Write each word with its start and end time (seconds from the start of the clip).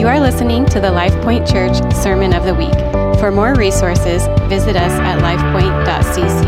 You 0.00 0.08
are 0.08 0.18
listening 0.18 0.64
to 0.68 0.80
the 0.80 0.88
LifePoint 0.88 1.46
Church 1.46 1.76
Sermon 1.94 2.32
of 2.32 2.44
the 2.44 2.54
Week. 2.54 2.72
For 3.20 3.30
more 3.30 3.54
resources, 3.54 4.26
visit 4.48 4.74
us 4.74 4.92
at 4.92 5.18
lifepoint.cc. 5.18 6.40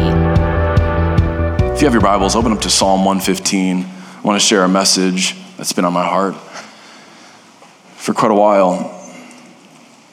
If 1.75 1.83
you 1.83 1.87
have 1.87 1.93
your 1.93 2.01
Bibles, 2.01 2.35
open 2.35 2.53
up 2.53 2.63
to 2.63 2.71
Psalm 2.71 3.05
115. 3.05 3.85
I 3.85 4.21
want 4.23 4.41
to 4.41 4.47
share 4.47 4.65
a 4.65 4.71
message 4.71 5.37
that's 5.59 5.75
been 5.75 5.85
on 5.85 5.93
my 5.93 6.03
heart 6.03 6.35
for 7.97 8.15
quite 8.15 8.31
a 8.31 8.35
while. 8.35 8.99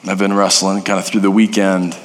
I've 0.06 0.18
been 0.18 0.34
wrestling 0.34 0.82
kind 0.82 0.98
of 0.98 1.06
through 1.06 1.22
the 1.22 1.30
weekend, 1.30 1.96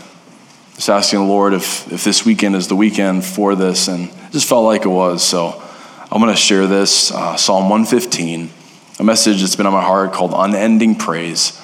just 0.75 0.89
asking 0.89 1.19
the 1.19 1.25
Lord 1.25 1.53
if, 1.53 1.91
if 1.91 2.05
this 2.05 2.25
weekend 2.25 2.55
is 2.55 2.69
the 2.69 2.77
weekend 2.77 3.25
for 3.25 3.55
this, 3.55 3.89
and 3.89 4.07
it 4.07 4.31
just 4.31 4.47
felt 4.47 4.63
like 4.63 4.85
it 4.85 4.87
was. 4.87 5.21
So 5.21 5.61
I'm 6.09 6.21
going 6.21 6.33
to 6.33 6.39
share 6.39 6.65
this 6.65 7.11
uh, 7.11 7.35
Psalm 7.35 7.63
115, 7.63 8.49
a 8.99 9.03
message 9.03 9.41
that's 9.41 9.55
been 9.55 9.65
on 9.65 9.73
my 9.73 9.81
heart 9.81 10.13
called 10.13 10.33
Unending 10.33 10.95
Praise. 10.95 11.61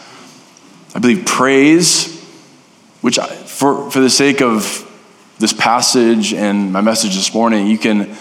I 0.93 0.99
believe 0.99 1.25
praise, 1.25 2.21
which 2.99 3.17
I, 3.17 3.27
for, 3.27 3.89
for 3.89 4.01
the 4.01 4.09
sake 4.09 4.41
of 4.41 4.87
this 5.39 5.53
passage 5.53 6.33
and 6.33 6.73
my 6.73 6.81
message 6.81 7.15
this 7.15 7.33
morning, 7.33 7.67
you 7.67 7.77
can 7.77 8.15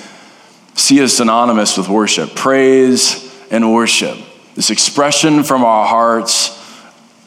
see 0.74 1.01
as 1.01 1.16
synonymous 1.16 1.77
with 1.77 1.88
worship. 1.88 2.34
Praise 2.37 3.28
and 3.51 3.73
worship. 3.73 4.16
This 4.54 4.70
expression 4.70 5.42
from 5.42 5.65
our 5.65 5.87
hearts 5.87 6.56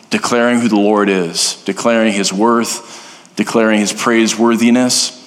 declaring 0.09 0.59
who 0.59 0.69
the 0.69 0.75
Lord 0.75 1.09
is, 1.09 1.61
declaring 1.65 2.13
his 2.13 2.31
worth, 2.31 3.33
declaring 3.35 3.79
his 3.79 3.91
praiseworthiness. 3.91 5.19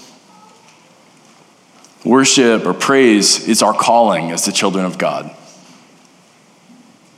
Worship 2.04 2.64
or 2.64 2.72
praise 2.72 3.46
is 3.46 3.62
our 3.62 3.74
calling 3.74 4.30
as 4.30 4.46
the 4.46 4.52
children 4.52 4.84
of 4.86 4.96
God. 4.96 5.35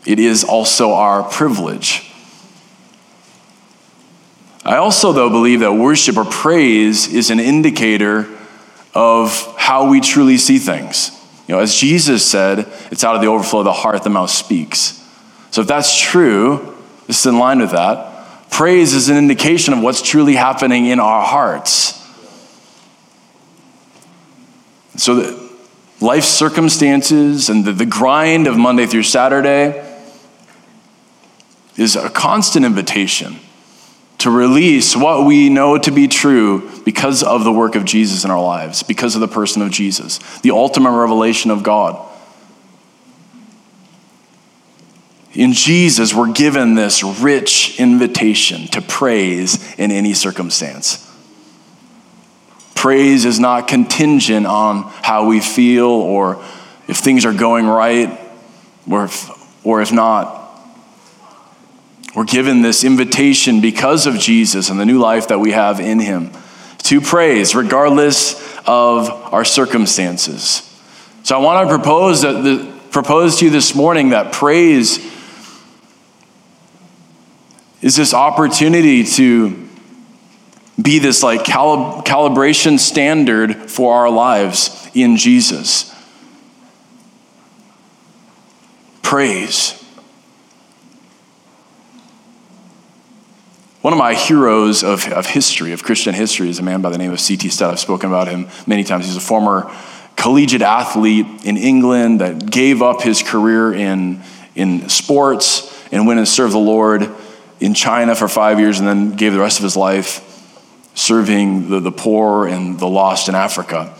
It 0.09 0.19
is 0.19 0.43
also 0.43 0.95
our 0.95 1.23
privilege. 1.23 2.10
I 4.65 4.77
also, 4.77 5.13
though, 5.13 5.29
believe 5.29 5.60
that 5.60 5.74
worship 5.74 6.16
or 6.16 6.24
praise 6.24 7.13
is 7.13 7.29
an 7.29 7.38
indicator 7.38 8.27
of 8.95 9.55
how 9.59 9.91
we 9.91 10.01
truly 10.01 10.38
see 10.38 10.59
things. 10.59 11.10
You 11.47 11.55
know, 11.55 11.60
as 11.60 11.74
Jesus 11.74 12.24
said, 12.24 12.60
it's 12.91 13.05
out 13.05 13.16
of 13.16 13.21
the 13.21 13.27
overflow 13.27 13.59
of 13.59 13.66
the 13.66 13.73
heart 13.74 14.02
the 14.02 14.09
mouth 14.09 14.30
speaks. 14.30 14.99
So 15.51 15.60
if 15.60 15.69
that's 15.69 16.01
true, 16.01 16.75
this 17.07 17.21
is 17.21 17.27
in 17.27 17.38
line 17.38 17.59
with 17.59 17.73
that. 17.73 18.51
Praise 18.51 18.95
is 18.95 19.10
an 19.10 19.19
indication 19.19 19.75
of 19.75 19.82
what's 19.82 20.01
truly 20.01 20.37
happening 20.37 20.87
in 20.87 21.01
our 21.01 21.23
hearts. 21.23 22.02
So, 24.97 25.16
the 25.16 25.51
life 26.01 26.25
circumstances 26.25 27.51
and 27.51 27.66
the, 27.66 27.73
the 27.73 27.87
grind 27.87 28.47
of 28.47 28.57
Monday 28.57 28.87
through 28.87 29.02
Saturday 29.02 29.85
is 31.79 31.96
a 31.96 32.10
constant 32.10 32.66
invitation 32.66 33.38
to 34.18 34.30
release 34.30 34.96
what 34.96 35.24
we 35.24 35.48
know 35.48 35.79
to 35.79 35.93
be 35.93 36.09
true 36.09 36.68
because 36.85 37.23
of 37.23 37.45
the 37.45 37.52
work 37.52 37.76
of 37.76 37.85
Jesus 37.85 38.24
in 38.24 38.30
our 38.30 38.43
lives, 38.43 38.82
because 38.82 39.15
of 39.15 39.20
the 39.20 39.29
person 39.29 39.62
of 39.62 39.70
Jesus, 39.70 40.18
the 40.40 40.51
ultimate 40.51 40.90
revelation 40.90 41.52
of 41.52 41.62
God. 41.62 42.04
In 45.35 45.52
Jesus, 45.52 46.12
we're 46.12 46.32
given 46.32 46.74
this 46.74 47.04
rich 47.04 47.79
invitation 47.79 48.66
to 48.68 48.82
praise 48.82 49.74
in 49.76 49.92
any 49.92 50.15
circumstance. 50.15 51.04
Praise 52.74 53.24
is 53.24 53.38
not 53.38 53.68
contingent 53.68 54.46
on 54.46 54.82
how 55.02 55.26
we 55.26 55.38
feel 55.38 55.87
or 55.87 56.42
if 56.88 56.96
things 56.96 57.24
are 57.24 57.32
going 57.32 57.66
right 57.68 58.18
or 58.90 59.04
if, 59.04 59.65
or 59.65 59.80
if 59.80 59.92
not. 59.92 60.38
We're 62.19 62.24
given 62.24 62.63
this 62.63 62.83
invitation 62.83 63.61
because 63.61 64.09
of 64.09 64.19
Jesus 64.19 64.70
and 64.70 64.81
the 64.81 64.84
new 64.84 64.98
life 64.98 65.28
that 65.28 65.38
we 65.38 65.53
have 65.53 65.78
in 65.78 66.00
Him 66.00 66.32
to 66.78 67.00
praise 67.00 67.54
regardless 67.54 68.34
of 68.66 69.09
our 69.09 69.44
circumstances. 69.44 70.69
So 71.22 71.37
I 71.37 71.38
want 71.38 71.69
to 71.69 71.76
propose 71.76 72.22
that 72.22 72.42
the, 72.42 72.75
propose 72.91 73.38
to 73.38 73.44
you 73.44 73.53
this 73.53 73.72
morning 73.72 74.09
that 74.09 74.32
praise 74.32 74.98
is 77.82 77.94
this 77.94 78.12
opportunity 78.12 79.04
to 79.04 79.69
be 80.82 80.98
this 80.98 81.22
like 81.22 81.44
calib- 81.44 82.04
calibration 82.04 82.81
standard 82.81 83.71
for 83.71 83.94
our 83.94 84.10
lives 84.10 84.91
in 84.92 85.16
Jesus. 85.16 85.94
Praise. 89.03 89.78
One 93.81 93.93
of 93.93 93.99
my 93.99 94.15
heroes 94.15 94.83
of, 94.83 95.06
of 95.12 95.27
history, 95.27 95.72
of 95.72 95.84
Christian 95.84 96.12
history, 96.12 96.49
is 96.49 96.59
a 96.59 96.65
man 96.65 96.83
by 96.83 96.91
the 96.91 96.99
name 96.99 97.12
of 97.12 97.21
C.T. 97.21 97.49
Studd. 97.49 97.72
I've 97.72 97.78
spoken 97.78 98.09
about 98.09 98.27
him 98.27 98.49
many 98.66 98.83
times. 98.83 99.06
He's 99.06 99.16
a 99.16 99.21
former 99.21 99.72
collegiate 100.16 100.62
athlete 100.62 101.27
in 101.44 101.56
England 101.56 102.21
that 102.21 102.50
gave 102.50 102.83
up 102.83 103.03
his 103.03 103.22
career 103.22 103.72
in, 103.72 104.21
in 104.56 104.89
sports 104.89 105.72
and 105.93 106.09
went 106.09 106.19
and 106.19 106.27
served 106.27 106.55
the 106.55 106.59
Lord 106.59 107.09
in 107.61 107.72
China 107.72 108.16
for 108.16 108.27
five 108.27 108.59
years 108.59 108.81
and 108.81 108.89
then 108.89 109.12
gave 109.15 109.33
the 109.33 109.39
rest 109.39 109.61
of 109.61 109.62
his 109.62 109.77
life 109.77 110.25
serving 110.95 111.71
the, 111.71 111.78
the 111.78 111.93
poor 111.93 112.49
and 112.49 112.81
the 112.81 112.89
lost 112.89 113.28
in 113.28 113.37
Africa. 113.37 113.95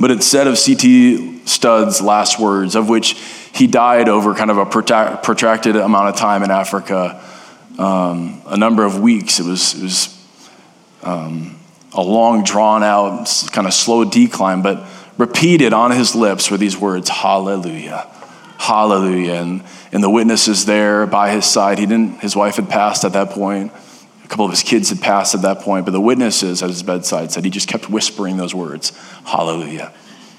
But 0.00 0.20
said 0.24 0.48
of 0.48 0.58
C.T. 0.58 1.46
Studd's 1.46 2.02
last 2.02 2.40
words, 2.40 2.74
of 2.74 2.88
which 2.88 3.12
he 3.54 3.68
died 3.68 4.08
over 4.08 4.34
kind 4.34 4.50
of 4.50 4.58
a 4.58 4.66
protracted 4.66 5.76
amount 5.76 6.08
of 6.08 6.16
time 6.16 6.42
in 6.42 6.50
Africa, 6.50 7.22
um, 7.78 8.42
a 8.46 8.56
number 8.56 8.84
of 8.84 9.00
weeks. 9.00 9.40
It 9.40 9.46
was, 9.46 9.74
it 9.74 9.82
was 9.82 10.26
um, 11.02 11.58
a 11.92 12.02
long, 12.02 12.44
drawn 12.44 12.82
out, 12.82 13.28
kind 13.52 13.66
of 13.66 13.74
slow 13.74 14.04
decline, 14.04 14.62
but 14.62 14.86
repeated 15.18 15.72
on 15.72 15.90
his 15.90 16.14
lips 16.14 16.50
were 16.50 16.56
these 16.56 16.76
words 16.76 17.08
Hallelujah. 17.08 18.08
Hallelujah. 18.58 19.34
And, 19.34 19.64
and 19.90 20.04
the 20.04 20.10
witnesses 20.10 20.66
there 20.66 21.06
by 21.06 21.32
his 21.32 21.44
side, 21.44 21.78
he 21.78 21.86
didn't, 21.86 22.20
his 22.20 22.36
wife 22.36 22.56
had 22.56 22.68
passed 22.68 23.04
at 23.04 23.12
that 23.14 23.30
point. 23.30 23.72
A 24.24 24.28
couple 24.28 24.44
of 24.44 24.52
his 24.52 24.62
kids 24.62 24.88
had 24.88 25.00
passed 25.00 25.34
at 25.34 25.42
that 25.42 25.60
point, 25.60 25.84
but 25.84 25.90
the 25.90 26.00
witnesses 26.00 26.62
at 26.62 26.70
his 26.70 26.82
bedside 26.82 27.32
said 27.32 27.44
he 27.44 27.50
just 27.50 27.68
kept 27.68 27.90
whispering 27.90 28.36
those 28.36 28.54
words 28.54 28.90
Hallelujah. 29.24 29.92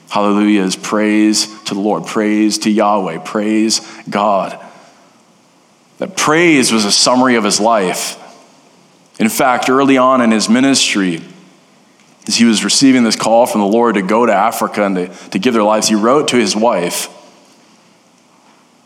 Hallelujah 0.10 0.62
is 0.62 0.76
praise 0.76 1.48
to 1.64 1.74
the 1.74 1.80
Lord, 1.80 2.06
praise 2.06 2.60
to 2.60 2.70
Yahweh, 2.70 3.20
praise 3.20 3.82
God. 4.10 4.63
That 6.04 6.18
praise 6.18 6.74
was 6.74 6.84
a 6.84 6.92
summary 6.92 7.36
of 7.36 7.46
his 7.46 7.62
life. 7.62 8.20
In 9.20 9.30
fact, 9.30 9.70
early 9.70 9.98
on 9.98 10.20
in 10.20 10.32
his 10.32 10.50
ministry, 10.50 11.22
as 12.28 12.36
he 12.36 12.44
was 12.44 12.66
receiving 12.66 13.06
this 13.06 13.16
call 13.16 13.46
from 13.46 13.62
the 13.62 13.68
Lord 13.68 13.96
to 13.96 14.02
go 14.02 14.26
to 14.26 14.34
Africa 14.34 14.84
and 14.84 14.96
to, 14.98 15.08
to 15.30 15.40
give 15.40 15.54
their 15.54 15.64
lives, 15.64 15.88
he 15.88 15.96
wrote 15.96 16.28
to 16.28 16.36
his 16.36 16.58
wife, 16.58 17.08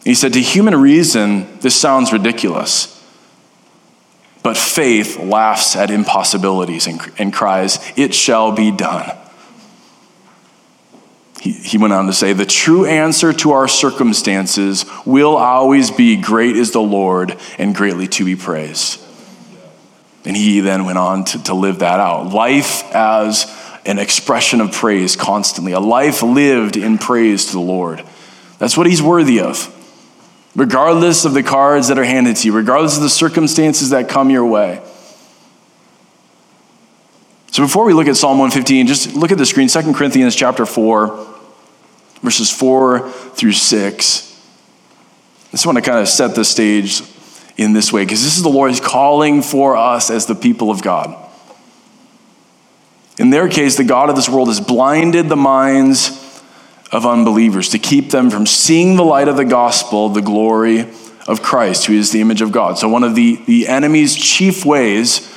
he 0.04 0.14
said, 0.14 0.34
To 0.34 0.40
human 0.40 0.80
reason, 0.80 1.58
this 1.62 1.76
sounds 1.76 2.14
ridiculous. 2.14 3.04
But 4.44 4.56
faith 4.56 5.18
laughs 5.18 5.76
at 5.76 5.90
impossibilities 5.90 6.86
and, 6.86 7.02
and 7.18 7.34
cries, 7.34 7.80
It 7.96 8.14
shall 8.14 8.52
be 8.52 8.70
done. 8.70 9.10
He, 11.52 11.78
went 11.78 11.94
on 11.94 12.08
to 12.08 12.14
say, 12.14 12.34
The 12.34 12.46
true 12.46 12.86
answer 12.86 13.34
to 13.34 13.52
our 13.52 13.68
circumstances 13.68 14.86
will 15.06 15.36
always 15.36 15.92
be, 15.92 16.16
Great 16.18 16.56
is 16.56 16.72
the 16.72 16.82
Lord 16.82 17.38
and 17.58 17.76
greatly 17.76 18.08
to 18.10 18.26
be 18.26 18.36
praised. 18.36 19.02
And 20.26 20.36
he 20.36 20.60
then 20.60 20.86
went 20.86 20.98
on 20.98 21.26
to, 21.26 21.44
to 21.44 21.54
live 21.54 21.80
that 21.80 22.00
out. 22.00 22.34
Life 22.34 22.84
as 22.94 23.54
an 23.86 24.00
expression 24.00 24.60
of 24.60 24.74
praise 24.74 25.16
constantly, 25.16 25.72
a 25.72 25.80
life 25.80 26.22
lived 26.22 26.76
in 26.76 26.98
praise 26.98 27.46
to 27.48 27.54
the 27.54 27.60
Lord. 27.60 28.04
That's 28.60 28.76
what 28.76 28.88
he's 28.88 29.02
worthy 29.02 29.40
of 29.40 29.74
regardless 30.58 31.24
of 31.24 31.36
the 31.36 31.44
cards 31.44 31.88
that 31.88 32.00
are 32.00 32.04
handed 32.04 32.36
to 32.36 32.48
you, 32.48 32.54
regardless 32.54 32.98
of 32.98 33.04
the 33.04 33.10
circumstances 33.10 33.92
that 33.92 34.10
come 34.10 34.32
your 34.32 34.46
way. 34.46 34.82
So 37.52 37.64
before 37.64 37.86
we 37.86 37.94
look 37.94 38.08
at 38.08 38.18
Psalm 38.18 38.40
115, 38.40 38.88
just 38.88 39.16
look 39.16 39.32
at 39.32 39.38
the 39.38 39.46
screen, 39.46 39.70
2 39.70 39.94
Corinthians 39.94 40.36
chapter 40.36 40.66
4, 40.66 41.36
verses 42.22 42.52
4 42.52 43.10
through 43.10 43.54
6. 43.54 44.24
I 45.48 45.52
just 45.52 45.66
want 45.66 45.78
to 45.78 45.82
kind 45.82 46.00
of 46.00 46.08
set 46.08 46.36
the 46.36 46.44
stage 46.44 47.02
in 47.58 47.74
this 47.74 47.92
way, 47.92 48.04
because 48.04 48.24
this 48.24 48.38
is 48.38 48.44
the 48.44 48.50
Lord's 48.50 48.80
calling 48.80 49.42
for 49.42 49.76
us 49.76 50.12
as 50.12 50.28
the 50.28 50.36
people 50.36 50.70
of 50.70 50.84
God. 50.84 51.16
In 53.18 53.32
their 53.32 53.50
case, 53.50 53.78
the 53.78 53.84
God 53.84 54.10
of 54.10 54.16
this 54.16 54.30
world 54.30 54.48
has 54.48 54.60
blinded 54.60 55.28
the 55.28 55.36
minds 55.36 56.12
of 56.92 57.06
unbelievers, 57.06 57.70
to 57.70 57.80
keep 57.80 58.12
them 58.12 58.30
from 58.30 58.46
seeing 58.46 58.96
the 58.96 59.04
light 59.04 59.28
of 59.28 59.36
the 59.36 59.46
gospel, 59.46 60.10
the 60.10 60.22
glory 60.22 60.82
of 61.28 61.42
Christ, 61.42 61.88
who 61.88 61.94
is 61.94 62.12
the 62.12 62.22
image 62.22 62.42
of 62.42 62.52
God. 62.52 62.78
So, 62.78 62.88
one 62.88 63.04
of 63.04 63.16
the, 63.16 63.36
the 63.46 63.68
enemy's 63.68 64.16
chief 64.16 64.66
ways 64.66 65.34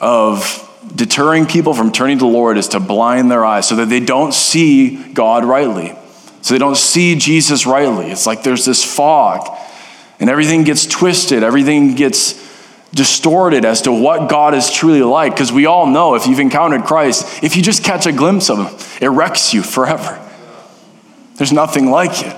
of 0.00 0.67
deterring 0.94 1.46
people 1.46 1.74
from 1.74 1.92
turning 1.92 2.18
to 2.18 2.24
the 2.24 2.30
Lord 2.30 2.58
is 2.58 2.68
to 2.68 2.80
blind 2.80 3.30
their 3.30 3.44
eyes 3.44 3.68
so 3.68 3.76
that 3.76 3.88
they 3.88 4.00
don't 4.00 4.32
see 4.32 5.12
God 5.12 5.44
rightly, 5.44 5.94
so 6.42 6.54
they 6.54 6.58
don't 6.58 6.76
see 6.76 7.16
Jesus 7.16 7.66
rightly. 7.66 8.10
It's 8.10 8.26
like 8.26 8.42
there's 8.42 8.64
this 8.64 8.84
fog. 8.84 9.56
And 10.20 10.28
everything 10.28 10.64
gets 10.64 10.86
twisted, 10.86 11.42
everything 11.42 11.94
gets 11.94 12.46
distorted 12.92 13.64
as 13.64 13.82
to 13.82 13.92
what 13.92 14.28
God 14.28 14.54
is 14.54 14.70
truly 14.70 15.02
like. 15.02 15.32
Because 15.32 15.52
we 15.52 15.66
all 15.66 15.86
know 15.86 16.14
if 16.14 16.26
you've 16.26 16.40
encountered 16.40 16.84
Christ, 16.84 17.42
if 17.44 17.54
you 17.54 17.62
just 17.62 17.84
catch 17.84 18.06
a 18.06 18.12
glimpse 18.12 18.50
of 18.50 18.58
Him, 18.58 18.88
it 19.00 19.08
wrecks 19.08 19.54
you 19.54 19.62
forever. 19.62 20.24
There's 21.36 21.52
nothing 21.52 21.90
like 21.90 22.22
it. 22.22 22.36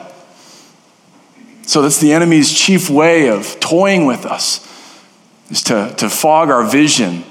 So 1.67 1.83
that's 1.83 2.01
the 2.01 2.13
enemy's 2.13 2.53
chief 2.53 2.91
way 2.91 3.29
of 3.29 3.61
toying 3.61 4.05
with 4.05 4.27
us, 4.27 4.67
is 5.51 5.63
to, 5.65 5.95
to 5.99 6.11
fog 6.11 6.51
our 6.51 6.65
vision, 6.65 7.25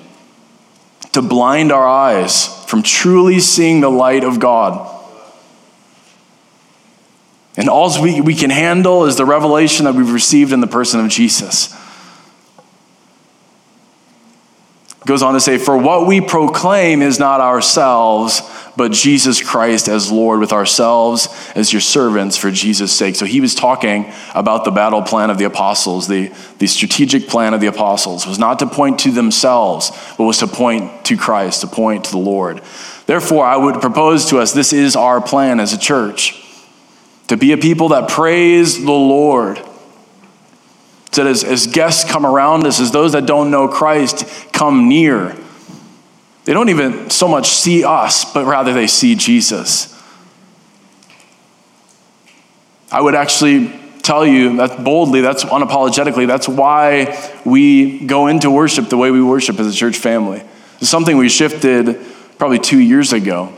to 1.13 1.21
blind 1.21 1.71
our 1.71 1.87
eyes 1.87 2.47
from 2.65 2.83
truly 2.83 3.39
seeing 3.39 3.81
the 3.81 3.89
light 3.89 4.23
of 4.23 4.39
God. 4.39 4.97
And 7.57 7.67
all 7.67 8.01
we, 8.01 8.21
we 8.21 8.35
can 8.35 8.51
handle 8.51 9.05
is 9.05 9.17
the 9.17 9.25
revelation 9.25 9.85
that 9.85 9.95
we've 9.95 10.11
received 10.11 10.53
in 10.53 10.61
the 10.61 10.67
person 10.67 10.99
of 10.99 11.09
Jesus. 11.09 11.75
Goes 15.05 15.21
on 15.21 15.33
to 15.33 15.39
say, 15.39 15.57
For 15.57 15.77
what 15.77 16.07
we 16.07 16.21
proclaim 16.21 17.01
is 17.01 17.19
not 17.19 17.41
ourselves, 17.41 18.41
but 18.79 18.93
Jesus 18.93 19.41
Christ 19.41 19.89
as 19.89 20.09
Lord, 20.09 20.39
with 20.39 20.53
ourselves 20.53 21.27
as 21.53 21.73
your 21.73 21.81
servants 21.81 22.37
for 22.37 22.49
Jesus' 22.49 22.93
sake. 22.93 23.17
So 23.17 23.25
he 23.25 23.41
was 23.41 23.53
talking 23.53 24.09
about 24.33 24.63
the 24.63 24.71
battle 24.71 25.01
plan 25.01 25.29
of 25.29 25.37
the 25.37 25.43
apostles. 25.43 26.07
The, 26.07 26.31
the 26.59 26.67
strategic 26.67 27.27
plan 27.27 27.53
of 27.53 27.59
the 27.59 27.67
apostles 27.67 28.25
was 28.25 28.39
not 28.39 28.59
to 28.59 28.67
point 28.67 28.99
to 28.99 29.11
themselves, 29.11 29.91
but 30.17 30.23
was 30.23 30.37
to 30.37 30.47
point 30.47 31.03
to 31.07 31.17
Christ, 31.17 31.59
to 31.59 31.67
point 31.67 32.05
to 32.05 32.11
the 32.11 32.19
Lord. 32.19 32.61
Therefore, 33.05 33.45
I 33.45 33.57
would 33.57 33.81
propose 33.81 34.29
to 34.29 34.37
us 34.37 34.53
this 34.53 34.71
is 34.71 34.95
our 34.95 35.19
plan 35.19 35.59
as 35.59 35.73
a 35.73 35.77
church 35.77 36.41
to 37.27 37.35
be 37.35 37.51
a 37.51 37.57
people 37.57 37.89
that 37.89 38.07
praise 38.07 38.77
the 38.77 38.93
Lord. 38.93 39.57
So 41.11 41.25
that 41.25 41.29
as, 41.29 41.43
as 41.43 41.67
guests 41.67 42.09
come 42.09 42.25
around 42.25 42.65
us, 42.65 42.79
as 42.79 42.91
those 42.91 43.11
that 43.11 43.25
don't 43.25 43.51
know 43.51 43.67
Christ 43.67 44.25
come 44.53 44.87
near, 44.87 45.35
they 46.49 46.55
don't 46.55 46.69
even 46.69 47.11
so 47.11 47.27
much 47.27 47.49
see 47.49 47.83
us, 47.83 48.33
but 48.33 48.43
rather 48.43 48.73
they 48.73 48.87
see 48.87 49.13
Jesus. 49.13 49.95
I 52.91 52.99
would 52.99 53.13
actually 53.13 53.71
tell 54.01 54.25
you 54.25 54.57
that 54.57 54.83
boldly, 54.83 55.21
that's 55.21 55.43
unapologetically, 55.43 56.25
that's 56.25 56.49
why 56.49 57.31
we 57.45 58.03
go 58.03 58.25
into 58.25 58.49
worship 58.49 58.89
the 58.89 58.97
way 58.97 59.11
we 59.11 59.21
worship 59.21 59.59
as 59.59 59.67
a 59.67 59.77
church 59.77 59.97
family. 59.97 60.41
It's 60.79 60.89
something 60.89 61.17
we 61.17 61.29
shifted 61.29 62.03
probably 62.39 62.57
two 62.57 62.79
years 62.79 63.13
ago. 63.13 63.53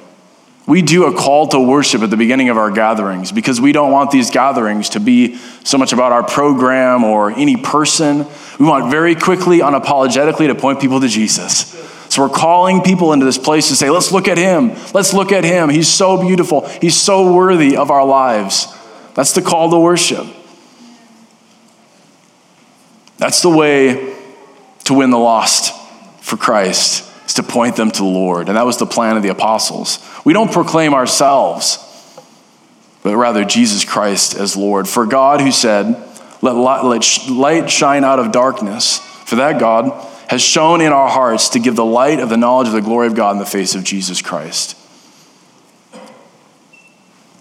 We 0.67 0.81
do 0.81 1.05
a 1.05 1.13
call 1.13 1.47
to 1.47 1.61
worship 1.61 2.01
at 2.01 2.09
the 2.09 2.17
beginning 2.17 2.49
of 2.49 2.57
our 2.57 2.71
gatherings 2.71 3.31
because 3.31 3.61
we 3.61 3.71
don't 3.71 3.91
want 3.93 4.11
these 4.11 4.31
gatherings 4.31 4.89
to 4.89 4.99
be 4.99 5.37
so 5.63 5.77
much 5.77 5.93
about 5.93 6.11
our 6.11 6.23
program 6.23 7.05
or 7.05 7.31
any 7.31 7.55
person. 7.55 8.25
We 8.59 8.65
want 8.65 8.91
very 8.91 9.15
quickly, 9.15 9.59
unapologetically, 9.59 10.47
to 10.47 10.55
point 10.55 10.81
people 10.81 10.99
to 10.99 11.07
Jesus. 11.07 11.77
So 12.11 12.23
we're 12.23 12.35
calling 12.35 12.81
people 12.81 13.13
into 13.13 13.25
this 13.25 13.37
place 13.37 13.69
to 13.69 13.75
say, 13.77 13.89
let's 13.89 14.11
look 14.11 14.27
at 14.27 14.37
him. 14.37 14.73
Let's 14.93 15.13
look 15.13 15.31
at 15.31 15.45
him. 15.45 15.69
He's 15.69 15.87
so 15.87 16.21
beautiful. 16.21 16.67
He's 16.67 16.97
so 16.97 17.33
worthy 17.33 17.77
of 17.77 17.89
our 17.89 18.05
lives. 18.05 18.67
That's 19.13 19.31
the 19.31 19.41
call 19.41 19.71
to 19.71 19.79
worship. 19.79 20.27
That's 23.17 23.41
the 23.41 23.49
way 23.49 24.13
to 24.83 24.93
win 24.93 25.09
the 25.09 25.17
lost 25.17 25.73
for 26.19 26.35
Christ, 26.35 27.09
is 27.27 27.35
to 27.35 27.43
point 27.43 27.77
them 27.77 27.89
to 27.89 27.99
the 27.99 28.03
Lord. 28.03 28.49
And 28.49 28.57
that 28.57 28.65
was 28.65 28.75
the 28.75 28.85
plan 28.85 29.15
of 29.15 29.23
the 29.23 29.29
apostles. 29.29 30.05
We 30.25 30.33
don't 30.33 30.51
proclaim 30.51 30.93
ourselves, 30.93 31.77
but 33.03 33.15
rather 33.15 33.45
Jesus 33.45 33.85
Christ 33.85 34.35
as 34.35 34.57
Lord. 34.57 34.89
For 34.89 35.05
God, 35.05 35.39
who 35.39 35.53
said, 35.53 35.95
let 36.41 36.55
light 36.55 37.69
shine 37.69 38.03
out 38.03 38.19
of 38.19 38.33
darkness, 38.33 38.97
for 38.97 39.37
that 39.37 39.61
God 39.61 40.09
has 40.31 40.41
shone 40.41 40.79
in 40.79 40.93
our 40.93 41.09
hearts 41.09 41.49
to 41.49 41.59
give 41.59 41.75
the 41.75 41.83
light 41.83 42.21
of 42.21 42.29
the 42.29 42.37
knowledge 42.37 42.67
of 42.67 42.73
the 42.73 42.81
glory 42.81 43.05
of 43.05 43.13
God 43.13 43.31
in 43.31 43.37
the 43.37 43.45
face 43.45 43.75
of 43.75 43.83
Jesus 43.83 44.21
Christ. 44.21 44.77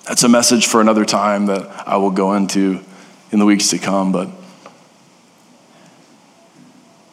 That's 0.08 0.24
a 0.24 0.28
message 0.28 0.66
for 0.66 0.80
another 0.80 1.04
time 1.04 1.46
that 1.46 1.86
I 1.86 1.98
will 1.98 2.10
go 2.10 2.34
into 2.34 2.80
in 3.30 3.38
the 3.38 3.44
weeks 3.44 3.68
to 3.68 3.78
come, 3.78 4.10
but 4.10 4.28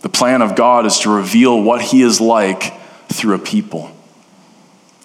the 0.01 0.09
plan 0.09 0.41
of 0.41 0.56
God 0.56 0.88
is 0.88 0.97
to 1.01 1.15
reveal 1.15 1.62
what 1.62 1.83
He 1.83 2.01
is 2.01 2.19
like 2.19 2.73
through 3.09 3.35
a 3.35 3.39
people. 3.39 3.91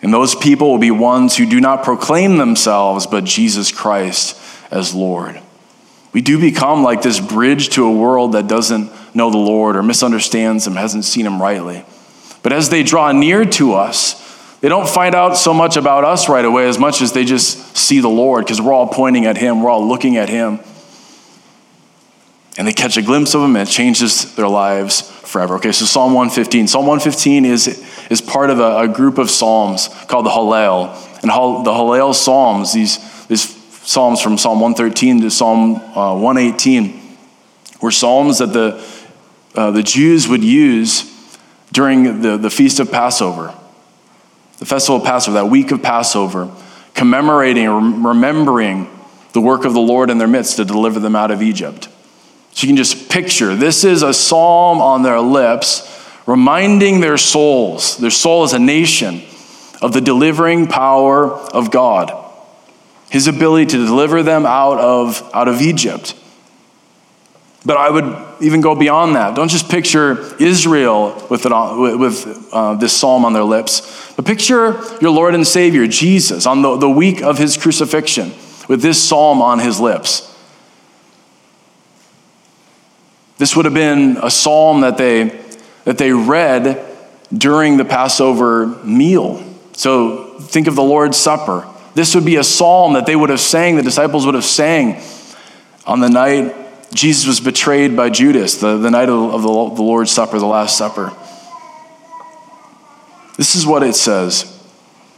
And 0.02 0.10
those 0.10 0.34
people 0.34 0.70
will 0.70 0.78
be 0.78 0.90
ones 0.90 1.36
who 1.36 1.44
do 1.44 1.60
not 1.60 1.84
proclaim 1.84 2.38
themselves, 2.38 3.06
but 3.06 3.24
Jesus 3.24 3.70
Christ 3.70 4.40
as 4.70 4.94
Lord. 4.94 5.38
We 6.14 6.22
do 6.22 6.40
become 6.40 6.82
like 6.82 7.02
this 7.02 7.20
bridge 7.20 7.68
to 7.74 7.84
a 7.84 7.92
world 7.92 8.32
that 8.32 8.48
doesn't 8.48 8.90
know 9.14 9.30
the 9.30 9.38
Lord 9.38 9.76
or 9.76 9.82
misunderstands 9.82 10.66
Him, 10.66 10.76
hasn't 10.76 11.04
seen 11.04 11.26
Him 11.26 11.40
rightly. 11.40 11.84
But 12.42 12.52
as 12.52 12.70
they 12.70 12.82
draw 12.82 13.12
near 13.12 13.44
to 13.44 13.74
us, 13.74 14.20
they 14.60 14.68
don't 14.68 14.88
find 14.88 15.14
out 15.14 15.36
so 15.36 15.52
much 15.52 15.76
about 15.76 16.04
us 16.04 16.28
right 16.28 16.44
away 16.44 16.68
as 16.68 16.78
much 16.78 17.02
as 17.02 17.12
they 17.12 17.24
just 17.24 17.76
see 17.76 18.00
the 18.00 18.08
Lord 18.08 18.44
because 18.44 18.60
we're 18.60 18.72
all 18.72 18.86
pointing 18.86 19.26
at 19.26 19.36
Him, 19.36 19.62
we're 19.62 19.70
all 19.70 19.86
looking 19.86 20.16
at 20.16 20.28
Him. 20.28 20.60
And 22.58 22.68
they 22.68 22.72
catch 22.72 22.96
a 22.96 23.02
glimpse 23.02 23.34
of 23.34 23.42
Him 23.42 23.56
and 23.56 23.68
it 23.68 23.72
changes 23.72 24.34
their 24.34 24.48
lives 24.48 25.00
forever. 25.00 25.56
Okay, 25.56 25.72
so 25.72 25.84
Psalm 25.84 26.12
115. 26.12 26.68
Psalm 26.68 26.86
115 26.86 27.44
is, 27.44 27.84
is 28.10 28.20
part 28.20 28.50
of 28.50 28.60
a, 28.60 28.80
a 28.80 28.88
group 28.88 29.18
of 29.18 29.30
Psalms 29.30 29.88
called 30.06 30.26
the 30.26 30.30
Hallel. 30.30 30.94
And 31.22 31.30
the 31.30 31.72
Hallel 31.72 32.14
Psalms, 32.14 32.72
these, 32.72 33.26
these 33.26 33.42
Psalms 33.84 34.20
from 34.20 34.38
Psalm 34.38 34.60
113 34.60 35.22
to 35.22 35.30
Psalm 35.30 35.76
uh, 35.96 36.14
118, 36.14 37.16
were 37.80 37.90
Psalms 37.90 38.38
that 38.38 38.52
the 38.52 38.78
uh, 39.54 39.70
the 39.70 39.82
Jews 39.82 40.28
would 40.28 40.44
use 40.44 41.10
during 41.72 42.22
the, 42.22 42.36
the 42.36 42.50
feast 42.50 42.80
of 42.80 42.90
Passover, 42.90 43.54
the 44.58 44.66
festival 44.66 44.96
of 44.96 45.04
Passover, 45.04 45.34
that 45.34 45.46
week 45.46 45.70
of 45.70 45.82
Passover, 45.82 46.50
commemorating 46.94 47.66
or 47.66 47.80
remembering 47.80 48.88
the 49.32 49.40
work 49.40 49.64
of 49.64 49.72
the 49.72 49.80
Lord 49.80 50.10
in 50.10 50.18
their 50.18 50.28
midst 50.28 50.56
to 50.56 50.64
deliver 50.64 51.00
them 51.00 51.16
out 51.16 51.30
of 51.30 51.42
Egypt. 51.42 51.88
So 52.52 52.66
you 52.66 52.68
can 52.68 52.76
just 52.76 53.08
picture 53.08 53.54
this 53.54 53.84
is 53.84 54.02
a 54.02 54.12
psalm 54.12 54.80
on 54.80 55.02
their 55.02 55.20
lips, 55.20 55.88
reminding 56.26 57.00
their 57.00 57.16
souls, 57.16 57.96
their 57.96 58.10
soul 58.10 58.44
as 58.44 58.52
a 58.52 58.58
nation, 58.58 59.22
of 59.80 59.92
the 59.92 60.00
delivering 60.00 60.68
power 60.68 61.32
of 61.32 61.70
God, 61.72 62.12
his 63.10 63.26
ability 63.26 63.66
to 63.66 63.78
deliver 63.78 64.22
them 64.22 64.46
out 64.46 64.78
of, 64.78 65.28
out 65.34 65.48
of 65.48 65.60
Egypt. 65.60 66.14
But 67.64 67.76
I 67.76 67.90
would 67.90 68.42
even 68.42 68.60
go 68.60 68.74
beyond 68.74 69.14
that. 69.14 69.36
Don't 69.36 69.48
just 69.48 69.70
picture 69.70 70.34
Israel 70.42 71.26
with, 71.30 71.46
it 71.46 71.52
on, 71.52 71.98
with 71.98 72.48
uh, 72.52 72.74
this 72.74 72.92
psalm 72.92 73.24
on 73.24 73.32
their 73.32 73.44
lips, 73.44 74.12
but 74.16 74.24
picture 74.24 74.80
your 75.00 75.12
Lord 75.12 75.34
and 75.34 75.46
Savior, 75.46 75.86
Jesus, 75.86 76.44
on 76.44 76.62
the, 76.62 76.76
the 76.76 76.90
week 76.90 77.22
of 77.22 77.38
his 77.38 77.56
crucifixion 77.56 78.32
with 78.68 78.82
this 78.82 79.02
psalm 79.02 79.40
on 79.40 79.60
his 79.60 79.78
lips. 79.78 80.28
This 83.38 83.54
would 83.54 83.64
have 83.64 83.74
been 83.74 84.18
a 84.22 84.30
psalm 84.30 84.80
that 84.80 84.98
they, 84.98 85.40
that 85.84 85.98
they 85.98 86.12
read 86.12 86.84
during 87.32 87.76
the 87.76 87.84
Passover 87.84 88.66
meal. 88.84 89.42
So 89.72 90.38
think 90.38 90.66
of 90.66 90.74
the 90.74 90.82
Lord's 90.82 91.16
Supper. 91.16 91.68
This 91.94 92.14
would 92.14 92.24
be 92.24 92.36
a 92.36 92.44
psalm 92.44 92.94
that 92.94 93.06
they 93.06 93.16
would 93.16 93.30
have 93.30 93.40
sang, 93.40 93.76
the 93.76 93.82
disciples 93.82 94.26
would 94.26 94.34
have 94.34 94.44
sang 94.44 95.00
on 95.86 96.00
the 96.00 96.08
night 96.08 96.54
Jesus 96.94 97.26
was 97.26 97.40
betrayed 97.40 97.96
by 97.96 98.10
Judas 98.10 98.56
the, 98.56 98.76
the 98.76 98.90
night 98.90 99.08
of, 99.08 99.34
of 99.34 99.42
the, 99.42 99.76
the 99.76 99.82
Lord's 99.82 100.10
Supper, 100.10 100.38
the 100.38 100.46
Last 100.46 100.76
Supper. 100.76 101.12
This 103.36 103.54
is 103.54 103.66
what 103.66 103.82
it 103.82 103.94
says 103.94 104.48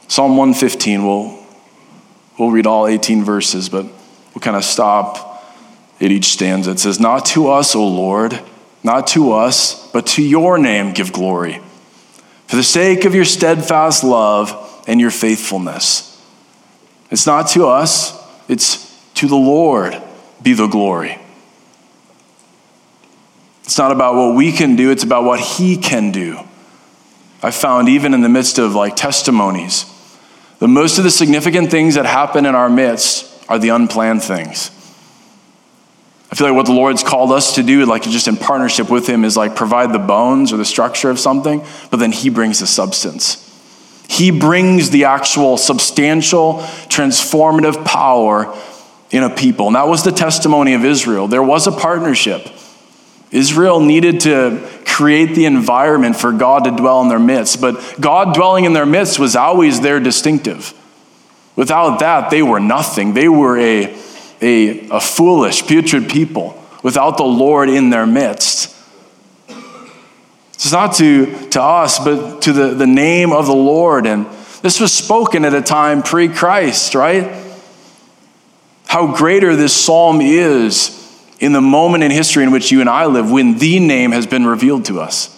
Psalm 0.08 0.36
115. 0.36 1.04
We'll, 1.04 1.38
we'll 2.38 2.50
read 2.50 2.66
all 2.66 2.86
18 2.86 3.24
verses, 3.24 3.68
but 3.68 3.84
we'll 3.84 4.40
kind 4.40 4.56
of 4.56 4.64
stop 4.64 5.44
at 6.00 6.10
each 6.10 6.26
stanza. 6.26 6.70
It 6.70 6.78
says, 6.78 7.00
Not 7.00 7.26
to 7.26 7.48
us, 7.48 7.74
O 7.74 7.86
Lord, 7.86 8.38
not 8.82 9.06
to 9.08 9.32
us, 9.32 9.90
but 9.90 10.06
to 10.08 10.22
your 10.22 10.58
name 10.58 10.92
give 10.92 11.12
glory, 11.12 11.60
for 12.46 12.56
the 12.56 12.62
sake 12.62 13.04
of 13.04 13.14
your 13.14 13.24
steadfast 13.24 14.04
love 14.04 14.84
and 14.86 15.00
your 15.00 15.10
faithfulness. 15.10 16.10
It's 17.10 17.26
not 17.26 17.48
to 17.48 17.66
us, 17.66 18.20
it's 18.48 18.92
to 19.14 19.26
the 19.26 19.36
Lord 19.36 20.00
be 20.42 20.52
the 20.52 20.66
glory. 20.66 21.18
It's 23.64 23.78
not 23.78 23.92
about 23.92 24.14
what 24.14 24.34
we 24.34 24.52
can 24.52 24.76
do, 24.76 24.90
it's 24.90 25.04
about 25.04 25.24
what 25.24 25.40
He 25.40 25.76
can 25.76 26.12
do. 26.12 26.38
I 27.42 27.50
found 27.50 27.88
even 27.88 28.14
in 28.14 28.20
the 28.20 28.28
midst 28.28 28.58
of 28.58 28.74
like 28.74 28.96
testimonies, 28.96 29.86
the 30.58 30.68
most 30.68 30.98
of 30.98 31.04
the 31.04 31.10
significant 31.10 31.70
things 31.70 31.94
that 31.94 32.06
happen 32.06 32.46
in 32.46 32.54
our 32.54 32.68
midst 32.68 33.30
are 33.48 33.58
the 33.58 33.70
unplanned 33.70 34.22
things. 34.22 34.70
I 36.30 36.36
feel 36.36 36.48
like 36.48 36.56
what 36.56 36.66
the 36.66 36.72
Lord's 36.72 37.02
called 37.02 37.32
us 37.32 37.54
to 37.54 37.62
do, 37.62 37.84
like 37.86 38.02
just 38.02 38.28
in 38.28 38.36
partnership 38.36 38.90
with 38.90 39.06
Him, 39.06 39.24
is 39.24 39.36
like 39.36 39.54
provide 39.54 39.92
the 39.92 39.98
bones 39.98 40.52
or 40.52 40.56
the 40.56 40.64
structure 40.64 41.10
of 41.10 41.18
something, 41.18 41.64
but 41.90 41.98
then 41.98 42.12
He 42.12 42.28
brings 42.28 42.60
the 42.60 42.66
substance. 42.66 43.40
He 44.08 44.30
brings 44.30 44.90
the 44.90 45.04
actual 45.04 45.56
substantial, 45.56 46.54
transformative 46.88 47.84
power 47.84 48.56
in 49.10 49.22
a 49.22 49.30
people. 49.30 49.68
And 49.68 49.76
that 49.76 49.86
was 49.86 50.02
the 50.02 50.12
testimony 50.12 50.74
of 50.74 50.84
Israel. 50.84 51.28
There 51.28 51.42
was 51.42 51.66
a 51.66 51.72
partnership. 51.72 52.46
Israel 53.34 53.80
needed 53.80 54.20
to 54.20 54.68
create 54.86 55.34
the 55.34 55.44
environment 55.44 56.16
for 56.16 56.32
God 56.32 56.64
to 56.64 56.70
dwell 56.70 57.02
in 57.02 57.08
their 57.08 57.18
midst, 57.18 57.60
but 57.60 57.96
God 58.00 58.34
dwelling 58.34 58.64
in 58.64 58.72
their 58.72 58.86
midst 58.86 59.18
was 59.18 59.36
always 59.36 59.80
their 59.80 60.00
distinctive. 60.00 60.72
Without 61.56 62.00
that, 62.00 62.30
they 62.30 62.42
were 62.42 62.60
nothing. 62.60 63.14
They 63.14 63.28
were 63.28 63.58
a, 63.58 63.96
a, 64.40 64.88
a 64.88 65.00
foolish, 65.00 65.66
putrid 65.66 66.08
people 66.08 66.62
without 66.82 67.16
the 67.16 67.24
Lord 67.24 67.68
in 67.68 67.90
their 67.90 68.06
midst. 68.06 68.74
It's 70.54 70.72
not 70.72 70.94
to, 70.96 71.48
to 71.50 71.62
us, 71.62 71.98
but 71.98 72.42
to 72.42 72.52
the, 72.52 72.68
the 72.74 72.86
name 72.86 73.32
of 73.32 73.46
the 73.46 73.54
Lord. 73.54 74.06
And 74.06 74.26
this 74.62 74.80
was 74.80 74.92
spoken 74.92 75.44
at 75.44 75.54
a 75.54 75.62
time 75.62 76.02
pre 76.02 76.28
Christ, 76.28 76.94
right? 76.94 77.44
how 78.94 79.12
greater 79.12 79.56
this 79.56 79.74
psalm 79.74 80.20
is 80.20 81.03
in 81.44 81.52
the 81.52 81.60
moment 81.60 82.02
in 82.02 82.10
history 82.10 82.42
in 82.42 82.50
which 82.50 82.72
you 82.72 82.80
and 82.80 82.88
I 82.88 83.04
live 83.04 83.30
when 83.30 83.58
the 83.58 83.78
name 83.78 84.12
has 84.12 84.26
been 84.26 84.46
revealed 84.46 84.86
to 84.86 84.98
us. 84.98 85.28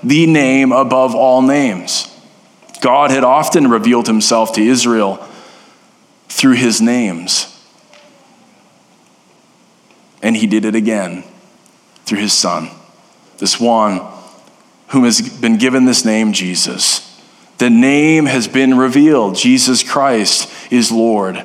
The 0.00 0.24
name 0.26 0.70
above 0.70 1.16
all 1.16 1.42
names. 1.42 2.06
God 2.80 3.10
had 3.10 3.24
often 3.24 3.68
revealed 3.68 4.06
himself 4.06 4.52
to 4.52 4.62
Israel 4.62 5.16
through 6.28 6.54
his 6.54 6.80
names. 6.80 7.46
And 10.22 10.36
he 10.36 10.46
did 10.46 10.64
it 10.64 10.76
again 10.76 11.24
through 12.04 12.18
his 12.18 12.32
son, 12.32 12.70
this 13.38 13.58
one 13.58 14.00
whom 14.88 15.02
has 15.02 15.20
been 15.20 15.58
given 15.58 15.84
this 15.84 16.04
name, 16.04 16.32
Jesus. 16.32 17.20
The 17.58 17.70
name 17.70 18.26
has 18.26 18.46
been 18.46 18.78
revealed. 18.78 19.34
Jesus 19.34 19.82
Christ 19.82 20.48
is 20.72 20.92
Lord. 20.92 21.44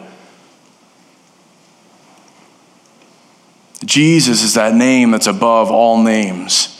Jesus 3.86 4.42
is 4.42 4.56
that 4.56 4.74
name 4.74 5.12
that's 5.12 5.28
above 5.28 5.72
all 5.72 6.02
names. 6.02 6.72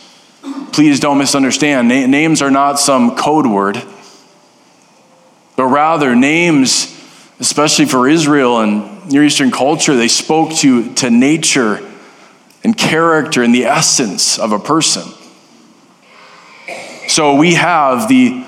Please 0.72 1.00
don't 1.00 1.18
misunderstand. 1.18 1.88
Na- 1.88 2.06
names 2.08 2.42
are 2.42 2.52
not 2.52 2.80
some 2.80 3.16
code 3.16 3.46
word, 3.46 3.82
but 5.56 5.66
rather, 5.66 6.16
names, 6.16 6.94
especially 7.40 7.86
for 7.86 8.10
Israel 8.10 8.60
and 8.60 9.10
Near 9.10 9.24
Eastern 9.24 9.52
culture, 9.52 9.96
they 9.96 10.08
spoke 10.08 10.52
to, 10.56 10.94
to 10.96 11.10
nature 11.12 11.80
and 12.64 12.76
character 12.76 13.44
and 13.44 13.54
the 13.54 13.66
essence 13.66 14.40
of 14.40 14.52
a 14.52 14.60
person. 14.60 15.04
So 17.08 17.36
we 17.36 17.54
have 17.54 18.10
the, 18.10 18.46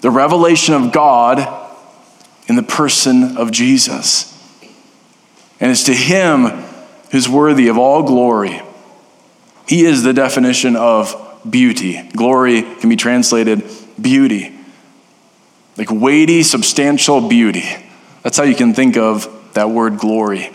the 0.00 0.10
revelation 0.10 0.74
of 0.74 0.90
God 0.90 1.66
in 2.48 2.56
the 2.56 2.62
person 2.62 3.36
of 3.36 3.52
Jesus. 3.52 4.34
And 5.60 5.70
it's 5.70 5.84
to 5.84 5.94
him 5.94 6.64
who's 7.10 7.28
worthy 7.28 7.68
of 7.68 7.78
all 7.78 8.02
glory. 8.02 8.62
He 9.66 9.84
is 9.84 10.02
the 10.02 10.12
definition 10.12 10.76
of 10.76 11.14
beauty. 11.48 12.02
Glory 12.16 12.62
can 12.62 12.88
be 12.88 12.96
translated 12.96 13.64
beauty, 14.00 14.56
like 15.76 15.90
weighty, 15.90 16.42
substantial 16.42 17.28
beauty. 17.28 17.64
That's 18.22 18.36
how 18.36 18.44
you 18.44 18.54
can 18.54 18.74
think 18.74 18.96
of 18.96 19.52
that 19.54 19.70
word 19.70 19.98
glory. 19.98 20.50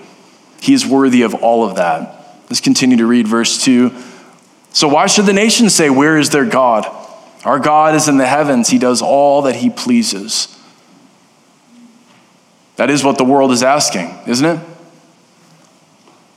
He 0.61 0.73
is 0.73 0.85
worthy 0.85 1.23
of 1.23 1.33
all 1.35 1.67
of 1.67 1.75
that. 1.75 2.41
Let's 2.49 2.61
continue 2.61 2.97
to 2.97 3.05
read 3.05 3.27
verse 3.27 3.63
2. 3.63 3.91
So, 4.71 4.87
why 4.87 5.07
should 5.07 5.25
the 5.25 5.33
nations 5.33 5.75
say, 5.75 5.89
Where 5.89 6.17
is 6.17 6.29
their 6.29 6.45
God? 6.45 6.85
Our 7.45 7.59
God 7.59 7.95
is 7.95 8.07
in 8.07 8.17
the 8.17 8.25
heavens, 8.25 8.69
He 8.69 8.79
does 8.79 9.01
all 9.01 9.43
that 9.43 9.55
He 9.55 9.69
pleases. 9.69 10.47
That 12.77 12.89
is 12.89 13.03
what 13.03 13.17
the 13.17 13.23
world 13.23 13.51
is 13.51 13.61
asking, 13.61 14.17
isn't 14.25 14.45
it? 14.45 14.59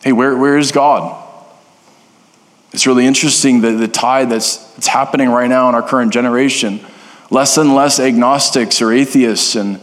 Hey, 0.06 0.12
where, 0.12 0.36
where 0.36 0.56
is 0.56 0.70
God? 0.70 1.20
It's 2.72 2.86
really 2.86 3.06
interesting 3.06 3.62
that 3.62 3.72
the 3.72 3.88
tide 3.88 4.30
that's, 4.30 4.58
that's 4.74 4.86
happening 4.86 5.28
right 5.28 5.48
now 5.48 5.68
in 5.68 5.74
our 5.74 5.82
current 5.82 6.12
generation. 6.12 6.78
Less 7.28 7.58
and 7.58 7.74
less 7.74 7.98
agnostics 7.98 8.80
or 8.80 8.92
atheists, 8.92 9.56
and 9.56 9.80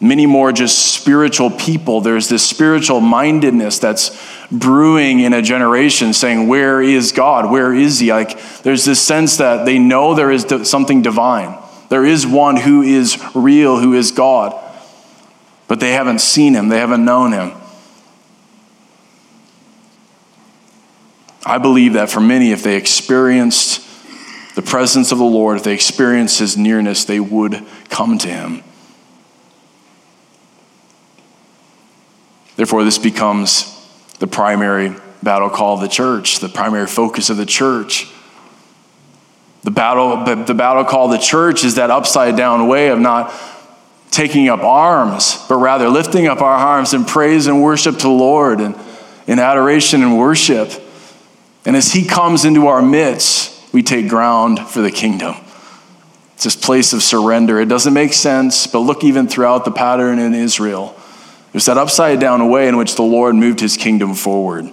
many 0.00 0.26
more 0.26 0.50
just 0.50 0.92
spiritual 0.92 1.50
people. 1.50 2.00
There's 2.00 2.28
this 2.28 2.44
spiritual 2.44 2.98
mindedness 3.00 3.78
that's 3.78 4.10
brewing 4.50 5.20
in 5.20 5.32
a 5.32 5.40
generation 5.40 6.12
saying, 6.14 6.48
Where 6.48 6.82
is 6.82 7.12
God? 7.12 7.48
Where 7.48 7.72
is 7.72 8.00
He? 8.00 8.10
Like, 8.10 8.42
there's 8.62 8.84
this 8.84 9.00
sense 9.00 9.36
that 9.36 9.66
they 9.66 9.78
know 9.78 10.14
there 10.14 10.32
is 10.32 10.46
something 10.68 11.00
divine. 11.00 11.56
There 11.90 12.04
is 12.04 12.26
one 12.26 12.56
who 12.56 12.82
is 12.82 13.24
real, 13.36 13.78
who 13.78 13.94
is 13.94 14.10
God, 14.10 14.60
but 15.68 15.78
they 15.78 15.92
haven't 15.92 16.22
seen 16.22 16.54
Him, 16.54 16.70
they 16.70 16.80
haven't 16.80 17.04
known 17.04 17.30
Him. 17.30 17.52
I 21.48 21.56
believe 21.56 21.94
that 21.94 22.10
for 22.10 22.20
many, 22.20 22.52
if 22.52 22.62
they 22.62 22.76
experienced 22.76 23.82
the 24.54 24.60
presence 24.60 25.12
of 25.12 25.18
the 25.18 25.24
Lord, 25.24 25.56
if 25.56 25.62
they 25.62 25.72
experienced 25.72 26.38
his 26.38 26.58
nearness, 26.58 27.06
they 27.06 27.20
would 27.20 27.64
come 27.88 28.18
to 28.18 28.28
him. 28.28 28.62
Therefore, 32.56 32.84
this 32.84 32.98
becomes 32.98 33.74
the 34.18 34.26
primary 34.26 34.94
battle 35.22 35.48
call 35.48 35.76
of 35.76 35.80
the 35.80 35.88
church, 35.88 36.40
the 36.40 36.50
primary 36.50 36.86
focus 36.86 37.30
of 37.30 37.38
the 37.38 37.46
church. 37.46 38.12
The 39.62 39.70
battle, 39.70 40.24
the 40.44 40.54
battle 40.54 40.84
call 40.84 41.06
of 41.06 41.12
the 41.12 41.24
church 41.24 41.64
is 41.64 41.76
that 41.76 41.90
upside 41.90 42.36
down 42.36 42.68
way 42.68 42.88
of 42.88 42.98
not 42.98 43.32
taking 44.10 44.50
up 44.50 44.60
arms, 44.60 45.42
but 45.48 45.56
rather 45.56 45.88
lifting 45.88 46.26
up 46.26 46.42
our 46.42 46.56
arms 46.56 46.92
in 46.92 47.06
praise 47.06 47.46
and 47.46 47.62
worship 47.62 47.94
to 47.94 48.02
the 48.02 48.08
Lord 48.08 48.60
and 48.60 48.76
in 49.26 49.38
adoration 49.38 50.02
and 50.02 50.18
worship. 50.18 50.84
And 51.68 51.76
as 51.76 51.92
he 51.92 52.06
comes 52.06 52.46
into 52.46 52.68
our 52.68 52.80
midst, 52.80 53.74
we 53.74 53.82
take 53.82 54.08
ground 54.08 54.58
for 54.58 54.80
the 54.80 54.90
kingdom. 54.90 55.34
It's 56.32 56.44
this 56.44 56.56
place 56.56 56.94
of 56.94 57.02
surrender. 57.02 57.60
It 57.60 57.68
doesn't 57.68 57.92
make 57.92 58.14
sense, 58.14 58.66
but 58.66 58.78
look 58.78 59.04
even 59.04 59.28
throughout 59.28 59.66
the 59.66 59.70
pattern 59.70 60.18
in 60.18 60.32
Israel. 60.32 60.98
There's 61.52 61.66
that 61.66 61.76
upside 61.76 62.20
down 62.20 62.48
way 62.48 62.68
in 62.68 62.78
which 62.78 62.96
the 62.96 63.02
Lord 63.02 63.34
moved 63.34 63.60
his 63.60 63.76
kingdom 63.76 64.14
forward. 64.14 64.72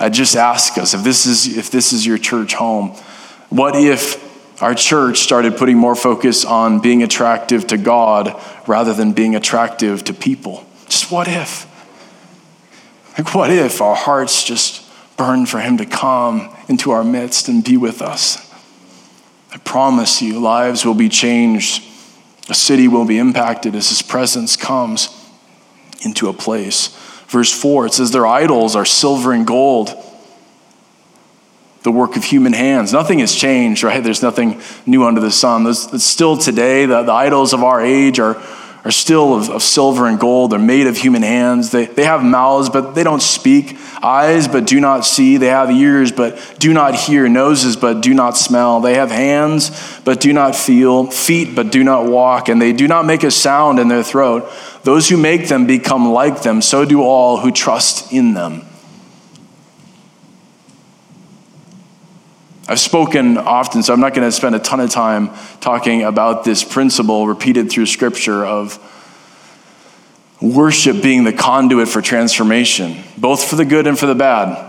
I 0.00 0.08
just 0.08 0.36
ask 0.36 0.78
us 0.78 0.94
if 0.94 1.04
this 1.04 1.26
is 1.26 1.58
if 1.58 1.70
this 1.70 1.92
is 1.92 2.06
your 2.06 2.16
church 2.16 2.54
home, 2.54 2.92
what 3.50 3.76
if 3.76 4.62
our 4.62 4.74
church 4.74 5.18
started 5.18 5.58
putting 5.58 5.76
more 5.76 5.94
focus 5.94 6.46
on 6.46 6.80
being 6.80 7.02
attractive 7.02 7.66
to 7.66 7.76
God 7.76 8.40
rather 8.66 8.94
than 8.94 9.12
being 9.12 9.36
attractive 9.36 10.02
to 10.04 10.14
people? 10.14 10.64
Just 10.86 11.10
what 11.12 11.28
if? 11.28 11.67
Like, 13.18 13.34
what 13.34 13.50
if 13.50 13.82
our 13.82 13.96
hearts 13.96 14.44
just 14.44 14.84
burn 15.16 15.44
for 15.44 15.58
Him 15.58 15.76
to 15.78 15.86
come 15.86 16.54
into 16.68 16.92
our 16.92 17.02
midst 17.02 17.48
and 17.48 17.64
be 17.64 17.76
with 17.76 18.00
us? 18.00 18.48
I 19.52 19.58
promise 19.58 20.22
you, 20.22 20.38
lives 20.38 20.84
will 20.84 20.94
be 20.94 21.08
changed. 21.08 21.82
A 22.48 22.54
city 22.54 22.86
will 22.86 23.04
be 23.04 23.18
impacted 23.18 23.74
as 23.74 23.88
His 23.88 24.02
presence 24.02 24.56
comes 24.56 25.08
into 26.04 26.28
a 26.28 26.32
place. 26.32 26.96
Verse 27.26 27.52
4, 27.52 27.86
it 27.86 27.94
says, 27.94 28.12
Their 28.12 28.26
idols 28.26 28.76
are 28.76 28.84
silver 28.84 29.32
and 29.32 29.44
gold, 29.44 29.92
the 31.82 31.90
work 31.90 32.16
of 32.16 32.22
human 32.22 32.52
hands. 32.52 32.92
Nothing 32.92 33.18
has 33.18 33.34
changed, 33.34 33.82
right? 33.82 34.02
There's 34.02 34.22
nothing 34.22 34.62
new 34.86 35.04
under 35.04 35.20
the 35.20 35.32
sun. 35.32 35.64
There's, 35.64 36.02
still 36.04 36.36
today, 36.36 36.86
the, 36.86 37.02
the 37.02 37.12
idols 37.12 37.52
of 37.52 37.64
our 37.64 37.80
age 37.80 38.20
are 38.20 38.40
are 38.84 38.90
still 38.90 39.34
of, 39.34 39.50
of, 39.50 39.62
silver 39.62 40.06
and 40.06 40.20
gold. 40.20 40.52
They're 40.52 40.58
made 40.58 40.86
of 40.86 40.96
human 40.96 41.22
hands. 41.22 41.70
They, 41.70 41.86
they 41.86 42.04
have 42.04 42.22
mouths, 42.22 42.70
but 42.70 42.94
they 42.94 43.02
don't 43.02 43.22
speak. 43.22 43.76
Eyes, 44.02 44.46
but 44.46 44.66
do 44.66 44.80
not 44.80 45.04
see. 45.04 45.36
They 45.36 45.48
have 45.48 45.70
ears, 45.70 46.12
but 46.12 46.56
do 46.58 46.72
not 46.72 46.94
hear. 46.94 47.28
Noses, 47.28 47.76
but 47.76 48.00
do 48.00 48.14
not 48.14 48.36
smell. 48.36 48.80
They 48.80 48.94
have 48.94 49.10
hands, 49.10 50.00
but 50.04 50.20
do 50.20 50.32
not 50.32 50.54
feel. 50.54 51.10
Feet, 51.10 51.56
but 51.56 51.72
do 51.72 51.82
not 51.82 52.06
walk. 52.06 52.48
And 52.48 52.62
they 52.62 52.72
do 52.72 52.86
not 52.86 53.04
make 53.04 53.24
a 53.24 53.30
sound 53.30 53.78
in 53.78 53.88
their 53.88 54.04
throat. 54.04 54.48
Those 54.84 55.08
who 55.08 55.16
make 55.16 55.48
them 55.48 55.66
become 55.66 56.08
like 56.08 56.42
them. 56.42 56.62
So 56.62 56.84
do 56.84 57.02
all 57.02 57.38
who 57.38 57.50
trust 57.50 58.12
in 58.12 58.34
them. 58.34 58.67
I've 62.70 62.78
spoken 62.78 63.38
often, 63.38 63.82
so 63.82 63.94
I'm 63.94 64.00
not 64.00 64.12
going 64.12 64.28
to 64.28 64.32
spend 64.32 64.54
a 64.54 64.58
ton 64.58 64.78
of 64.80 64.90
time 64.90 65.30
talking 65.60 66.02
about 66.02 66.44
this 66.44 66.62
principle 66.62 67.26
repeated 67.26 67.70
through 67.70 67.86
Scripture 67.86 68.44
of 68.44 68.78
worship 70.42 71.02
being 71.02 71.24
the 71.24 71.32
conduit 71.32 71.88
for 71.88 72.02
transformation, 72.02 73.02
both 73.16 73.42
for 73.42 73.56
the 73.56 73.64
good 73.64 73.86
and 73.86 73.98
for 73.98 74.04
the 74.04 74.14
bad. 74.14 74.66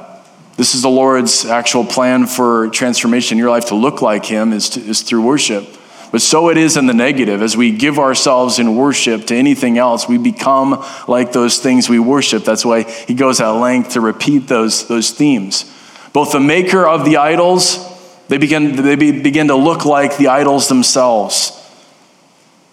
This 0.55 0.75
is 0.75 0.81
the 0.81 0.89
Lord's 0.89 1.45
actual 1.45 1.83
plan 1.83 2.25
for 2.25 2.69
transformation 2.69 3.37
in 3.37 3.39
your 3.39 3.49
life 3.49 3.65
to 3.65 3.75
look 3.75 4.01
like 4.01 4.25
Him 4.25 4.53
is, 4.53 4.69
to, 4.69 4.79
is 4.79 5.01
through 5.01 5.25
worship. 5.25 5.67
But 6.13 6.21
so 6.21 6.49
it 6.49 6.55
is 6.55 6.77
in 6.77 6.87
the 6.87 6.93
negative. 6.93 7.41
As 7.41 7.57
we 7.57 7.71
give 7.71 7.99
ourselves 7.99 8.59
in 8.59 8.77
worship 8.77 9.25
to 9.25 9.35
anything 9.35 9.77
else, 9.77 10.07
we 10.07 10.17
become 10.17 10.85
like 11.09 11.33
those 11.33 11.59
things 11.59 11.89
we 11.89 11.99
worship. 11.99 12.45
That's 12.45 12.63
why 12.63 12.83
He 12.83 13.13
goes 13.13 13.41
at 13.41 13.49
length 13.49 13.89
to 13.89 14.01
repeat 14.01 14.47
those, 14.47 14.87
those 14.87 15.11
themes. 15.11 15.69
Both 16.13 16.31
the 16.31 16.39
maker 16.39 16.87
of 16.87 17.03
the 17.03 17.17
idols 17.17 17.88
they 18.29 18.37
begin, 18.37 18.75
they 18.75 18.95
begin 18.95 19.47
to 19.47 19.55
look 19.55 19.85
like 19.85 20.17
the 20.17 20.27
idols 20.27 20.69
themselves. 20.69 21.55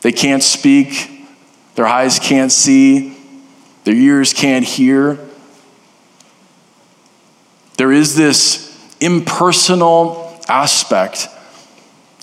They 0.02 0.12
can't 0.12 0.42
speak, 0.42 1.10
Their 1.74 1.86
eyes 1.86 2.18
can't 2.18 2.52
see, 2.52 3.16
their 3.84 3.94
ears 3.94 4.32
can't 4.32 4.64
hear. 4.64 5.18
There 7.76 7.92
is 7.92 8.16
this 8.16 8.66
impersonal 9.00 10.40
aspect 10.48 11.28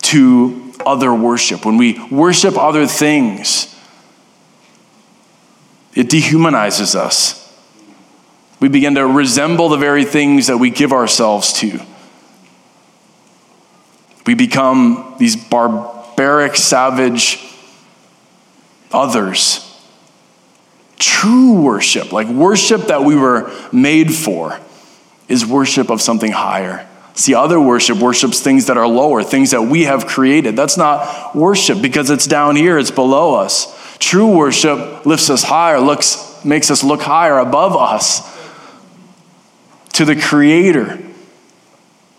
to 0.04 0.74
other 0.86 1.13
worship. 1.13 1.66
When 1.66 1.78
we 1.78 2.04
worship 2.10 2.58
other 2.58 2.88
things, 2.88 3.74
it 5.94 6.08
dehumanizes 6.08 6.96
us. 6.96 7.40
We 8.60 8.70
begin 8.70 8.96
to 8.96 9.06
resemble 9.06 9.70
the 9.70 9.78
very 9.78 10.06
things 10.06 10.48
that 10.48 10.58
we 10.58 10.70
give 10.70 10.92
ourselves 10.92 11.54
to. 11.60 11.80
We 14.25 14.36
become 14.36 15.15
these 15.20 15.36
barbaric, 15.36 16.56
savage 16.56 17.44
others. 18.92 19.70
True 20.98 21.62
worship, 21.62 22.13
like 22.13 22.27
worship 22.27 22.84
that 22.84 23.03
we 23.03 23.15
were 23.15 23.51
made 23.72 24.13
for, 24.13 24.60
is 25.27 25.46
worship 25.46 25.89
of 25.89 26.01
something 26.01 26.32
higher. 26.32 26.88
See, 27.15 27.36
other 27.36 27.60
worship 27.60 27.98
worships 27.98 28.39
things 28.39 28.68
that 28.68 28.77
are 28.77 28.88
lower, 28.88 29.24
things 29.24 29.51
that 29.51 29.63
we 29.63 29.84
have 29.84 30.08
created. 30.08 30.56
That's 30.56 30.77
not 30.77 31.36
worship 31.36 31.82
because 31.82 32.10
it's 32.10 32.25
down 32.25 32.56
here, 32.56 32.77
it's 32.77 32.92
below 32.92 33.36
us. 33.36 33.98
True 34.00 34.36
worship 34.36 35.06
lifts 35.06 35.30
us 35.30 35.44
higher, 35.44 35.80
looks, 35.80 36.44
makes 36.44 36.72
us 36.72 36.84
look 36.84 37.01
higher 37.01 37.38
above 37.38 37.75
us 37.75 38.22
to 39.94 40.06
the 40.06 40.15
Creator. 40.15 41.03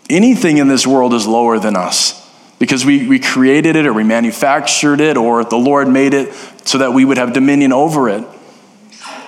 Anything 0.09 0.57
in 0.57 0.67
this 0.67 0.85
world 0.85 1.13
is 1.13 1.25
lower 1.25 1.59
than 1.59 1.75
us 1.75 2.21
because 2.59 2.85
we, 2.85 3.07
we 3.07 3.19
created 3.19 3.75
it 3.75 3.85
or 3.85 3.93
we 3.93 4.03
manufactured 4.03 5.01
it 5.01 5.17
or 5.17 5.43
the 5.43 5.57
Lord 5.57 5.87
made 5.87 6.13
it 6.13 6.33
so 6.65 6.77
that 6.77 6.93
we 6.93 7.05
would 7.05 7.17
have 7.17 7.33
dominion 7.33 7.73
over 7.73 8.09
it. 8.09 8.23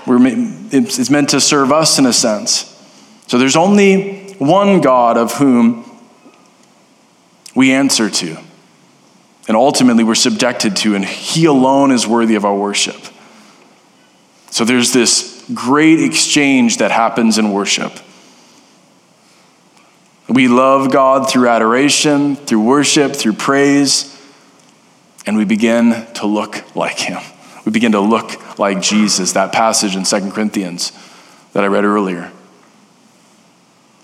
We're, 0.05 0.19
it's 0.71 1.09
meant 1.09 1.29
to 1.29 1.41
serve 1.41 1.71
us 1.71 1.99
in 1.99 2.05
a 2.05 2.13
sense. 2.13 2.73
So 3.27 3.37
there's 3.37 3.57
only 3.57 4.33
one 4.35 4.81
God 4.81 5.17
of 5.17 5.33
whom 5.33 5.83
we 7.53 7.71
answer 7.71 8.09
to. 8.09 8.37
And 9.47 9.55
ultimately, 9.55 10.03
we're 10.03 10.15
subjected 10.15 10.75
to, 10.77 10.95
and 10.95 11.05
He 11.05 11.45
alone 11.45 11.91
is 11.91 12.05
worthy 12.05 12.35
of 12.35 12.45
our 12.45 12.55
worship. 12.55 13.01
So 14.51 14.65
there's 14.65 14.91
this 14.93 15.45
great 15.53 16.01
exchange 16.01 16.77
that 16.77 16.91
happens 16.91 17.37
in 17.37 17.51
worship. 17.51 17.93
We 20.29 20.49
love 20.49 20.91
God 20.91 21.29
through 21.29 21.47
adoration, 21.47 22.35
through 22.35 22.63
worship, 22.63 23.15
through 23.15 23.33
praise, 23.33 24.13
and 25.25 25.37
we 25.37 25.45
begin 25.45 26.05
to 26.15 26.27
look 26.27 26.75
like 26.75 26.99
Him. 26.99 27.21
We 27.65 27.71
begin 27.71 27.93
to 27.93 27.99
look 27.99 28.59
like 28.59 28.81
Jesus, 28.81 29.33
that 29.33 29.51
passage 29.51 29.95
in 29.95 30.05
Second 30.05 30.31
Corinthians 30.31 30.91
that 31.53 31.63
I 31.63 31.67
read 31.67 31.85
earlier. 31.85 32.31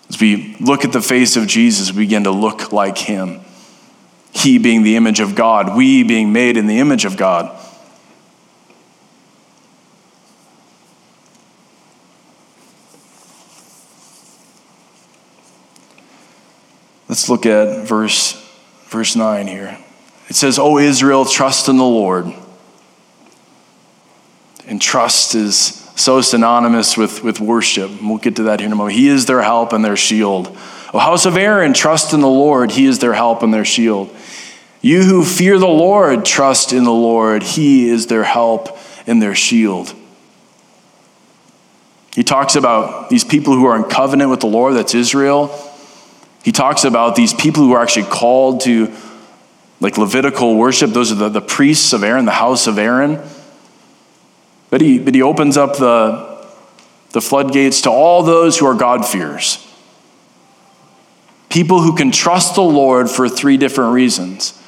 As 0.09 0.19
we 0.19 0.55
look 0.59 0.85
at 0.85 0.91
the 0.91 1.01
face 1.01 1.35
of 1.35 1.47
Jesus, 1.47 1.91
we 1.91 2.03
begin 2.03 2.23
to 2.23 2.31
look 2.31 2.71
like 2.71 2.97
Him. 2.97 3.41
He 4.31 4.57
being 4.57 4.83
the 4.83 4.95
image 4.95 5.19
of 5.19 5.35
God, 5.35 5.75
we 5.75 6.03
being 6.03 6.33
made 6.33 6.57
in 6.57 6.67
the 6.67 6.79
image 6.79 7.05
of 7.05 7.17
God. 7.17 7.57
Let's 17.13 17.29
look 17.29 17.45
at 17.45 17.85
verse, 17.85 18.33
verse 18.85 19.15
9 19.15 19.45
here. 19.45 19.77
It 20.29 20.35
says, 20.35 20.57
O 20.57 20.79
Israel, 20.79 21.25
trust 21.25 21.69
in 21.69 21.77
the 21.77 21.83
Lord. 21.83 22.33
And 24.65 24.81
trust 24.81 25.35
is 25.35 25.87
so 25.95 26.21
synonymous 26.21 26.97
with, 26.97 27.23
with 27.23 27.39
worship. 27.39 27.91
We'll 28.01 28.17
get 28.17 28.37
to 28.37 28.43
that 28.45 28.61
here 28.61 28.65
in 28.65 28.73
a 28.73 28.75
moment. 28.75 28.97
He 28.97 29.09
is 29.09 29.27
their 29.27 29.43
help 29.43 29.73
and 29.73 29.85
their 29.85 29.95
shield. 29.95 30.57
O 30.91 30.97
house 30.97 31.27
of 31.27 31.37
Aaron, 31.37 31.73
trust 31.73 32.15
in 32.15 32.21
the 32.21 32.27
Lord. 32.27 32.71
He 32.71 32.87
is 32.87 32.97
their 32.97 33.13
help 33.13 33.43
and 33.43 33.53
their 33.53 33.63
shield. 33.63 34.09
You 34.81 35.03
who 35.03 35.23
fear 35.23 35.59
the 35.59 35.67
Lord, 35.67 36.25
trust 36.25 36.73
in 36.73 36.83
the 36.83 36.91
Lord. 36.91 37.43
He 37.43 37.89
is 37.89 38.07
their 38.07 38.23
help 38.23 38.75
and 39.05 39.21
their 39.21 39.35
shield. 39.35 39.93
He 42.15 42.23
talks 42.23 42.55
about 42.55 43.11
these 43.11 43.23
people 43.23 43.53
who 43.53 43.65
are 43.65 43.75
in 43.75 43.83
covenant 43.83 44.31
with 44.31 44.39
the 44.39 44.47
Lord, 44.47 44.73
that's 44.73 44.95
Israel. 44.95 45.69
He 46.43 46.51
talks 46.51 46.83
about 46.83 47.15
these 47.15 47.33
people 47.33 47.63
who 47.63 47.73
are 47.73 47.81
actually 47.81 48.05
called 48.05 48.61
to 48.61 48.93
like 49.79 49.97
Levitical 49.97 50.55
worship. 50.55 50.91
Those 50.91 51.11
are 51.11 51.15
the, 51.15 51.29
the 51.29 51.41
priests 51.41 51.93
of 51.93 52.03
Aaron, 52.03 52.25
the 52.25 52.31
house 52.31 52.67
of 52.67 52.77
Aaron. 52.77 53.19
But 54.69 54.81
he, 54.81 54.99
but 54.99 55.13
he 55.13 55.21
opens 55.21 55.57
up 55.57 55.77
the, 55.77 56.47
the 57.11 57.21
floodgates 57.21 57.81
to 57.81 57.89
all 57.89 58.23
those 58.23 58.57
who 58.57 58.65
are 58.65 58.73
God-fearers. 58.73 59.65
People 61.49 61.81
who 61.81 61.95
can 61.95 62.11
trust 62.11 62.55
the 62.55 62.63
Lord 62.63 63.09
for 63.09 63.29
three 63.29 63.57
different 63.57 63.93
reasons. 63.93 64.59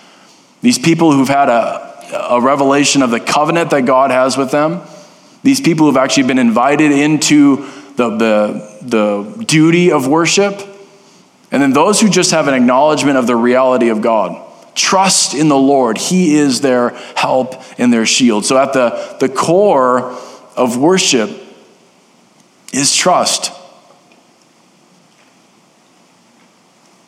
These 0.62 0.80
people 0.80 1.12
who've 1.12 1.28
had 1.28 1.50
a, 1.50 2.30
a 2.30 2.42
revelation 2.42 3.02
of 3.02 3.10
the 3.10 3.20
covenant 3.20 3.72
that 3.72 3.86
God 3.86 4.12
has 4.12 4.38
with 4.38 4.52
them. 4.52 4.82
These 5.44 5.62
people 5.62 5.88
who've 5.88 5.98
actually 5.98 6.28
been 6.28 6.40
invited 6.40 6.92
into 6.92 7.66
the, 7.96 8.10
the, 8.18 8.78
the 8.82 9.44
duty 9.46 9.92
of 9.92 10.08
worship 10.08 10.62
and 11.56 11.62
then 11.62 11.72
those 11.72 12.02
who 12.02 12.10
just 12.10 12.32
have 12.32 12.50
an 12.50 12.54
acknowledgement 12.54 13.18
of 13.18 13.28
the 13.28 13.36
reality 13.38 13.88
of 13.88 14.02
God. 14.02 14.46
Trust 14.76 15.34
in 15.34 15.48
the 15.48 15.56
Lord. 15.56 15.98
He 15.98 16.36
is 16.36 16.60
their 16.60 16.90
help 17.16 17.56
and 17.80 17.94
their 17.94 18.06
shield. 18.06 18.44
So 18.44 18.58
at 18.58 18.74
the, 18.74 19.16
the 19.22 19.30
core 19.30 20.02
of 20.58 20.76
worship 20.76 21.30
is 22.74 22.94
trust. 22.94 23.54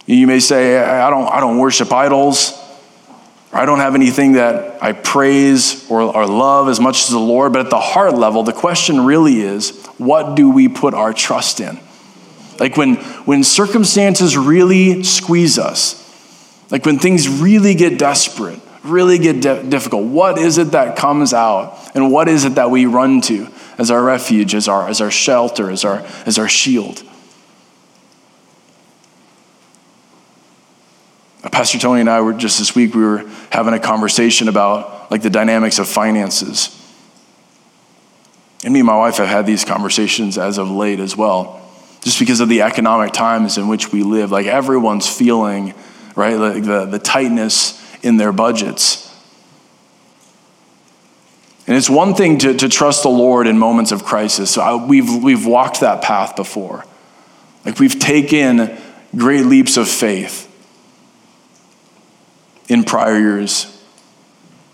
You 0.05 0.25
may 0.27 0.39
say, 0.39 0.77
I 0.79 1.09
don't, 1.09 1.27
I 1.27 1.41
don't 1.41 1.57
worship 1.57 1.91
idols. 1.91 2.57
I 3.51 3.65
don't 3.65 3.79
have 3.79 3.95
anything 3.95 4.31
that 4.33 4.81
I 4.81 4.93
praise 4.93 5.91
or, 5.91 6.03
or 6.03 6.25
love 6.25 6.69
as 6.69 6.79
much 6.79 7.03
as 7.03 7.09
the 7.09 7.19
Lord. 7.19 7.51
But 7.51 7.65
at 7.65 7.69
the 7.69 7.81
heart 7.81 8.13
level, 8.13 8.43
the 8.43 8.53
question 8.53 9.01
really 9.01 9.41
is 9.41 9.85
what 9.97 10.35
do 10.35 10.49
we 10.49 10.69
put 10.69 10.93
our 10.93 11.11
trust 11.11 11.59
in? 11.59 11.81
Like 12.59 12.77
when, 12.77 12.95
when 13.25 13.43
circumstances 13.43 14.37
really 14.37 15.03
squeeze 15.03 15.59
us, 15.59 16.03
like 16.71 16.85
when 16.85 16.99
things 16.99 17.29
really 17.29 17.75
get 17.75 17.97
desperate, 17.97 18.59
really 18.83 19.17
get 19.17 19.41
de- 19.41 19.63
difficult, 19.63 20.05
what 20.05 20.37
is 20.37 20.57
it 20.57 20.71
that 20.71 20.97
comes 20.97 21.33
out? 21.33 21.77
And 21.95 22.11
what 22.11 22.27
is 22.27 22.45
it 22.45 22.55
that 22.55 22.71
we 22.71 22.85
run 22.85 23.21
to 23.21 23.47
as 23.77 23.91
our 23.91 24.03
refuge, 24.03 24.55
as 24.55 24.67
our, 24.67 24.87
as 24.87 25.01
our 25.01 25.11
shelter, 25.11 25.69
as 25.69 25.85
our, 25.85 26.05
as 26.25 26.37
our 26.37 26.47
shield? 26.47 27.03
Uh, 31.43 31.49
Pastor 31.49 31.77
Tony 31.77 32.01
and 32.01 32.09
I 32.09 32.21
were 32.21 32.33
just 32.33 32.57
this 32.59 32.75
week, 32.75 32.95
we 32.95 33.03
were 33.03 33.29
having 33.51 33.73
a 33.73 33.79
conversation 33.79 34.47
about 34.47 35.11
like 35.11 35.21
the 35.21 35.29
dynamics 35.29 35.79
of 35.79 35.87
finances. 35.87 36.73
And 38.63 38.73
me 38.73 38.79
and 38.79 38.87
my 38.87 38.97
wife 38.97 39.17
have 39.17 39.27
had 39.27 39.45
these 39.45 39.63
conversations 39.63 40.37
as 40.37 40.57
of 40.57 40.69
late 40.69 40.99
as 40.99 41.15
well 41.15 41.66
just 42.07 42.19
because 42.19 42.39
of 42.39 42.47
the 42.47 42.61
economic 42.61 43.11
times 43.11 43.57
in 43.57 43.67
which 43.67 43.91
we 43.91 44.01
live. 44.01 44.31
Like 44.31 44.45
everyone's 44.45 45.13
feeling, 45.13 45.73
right, 46.15 46.35
like 46.35 46.63
the, 46.63 46.85
the 46.85 46.99
tightness 46.99 47.83
in 48.01 48.15
their 48.15 48.31
budgets. 48.31 49.13
And 51.67 51.75
it's 51.75 51.89
one 51.89 52.15
thing 52.15 52.37
to, 52.37 52.53
to 52.53 52.69
trust 52.69 53.03
the 53.03 53.09
Lord 53.09 53.45
in 53.45 53.57
moments 53.57 53.91
of 53.91 54.05
crisis. 54.05 54.49
So 54.49 54.61
I, 54.61 54.85
we've, 54.85 55.21
we've 55.21 55.45
walked 55.45 55.81
that 55.81 56.01
path 56.01 56.37
before. 56.37 56.85
Like 57.65 57.77
we've 57.77 57.99
taken 57.99 58.77
great 59.13 59.45
leaps 59.45 59.75
of 59.75 59.89
faith 59.89 60.45
in 62.69 62.85
prior 62.85 63.19
years. 63.19 63.65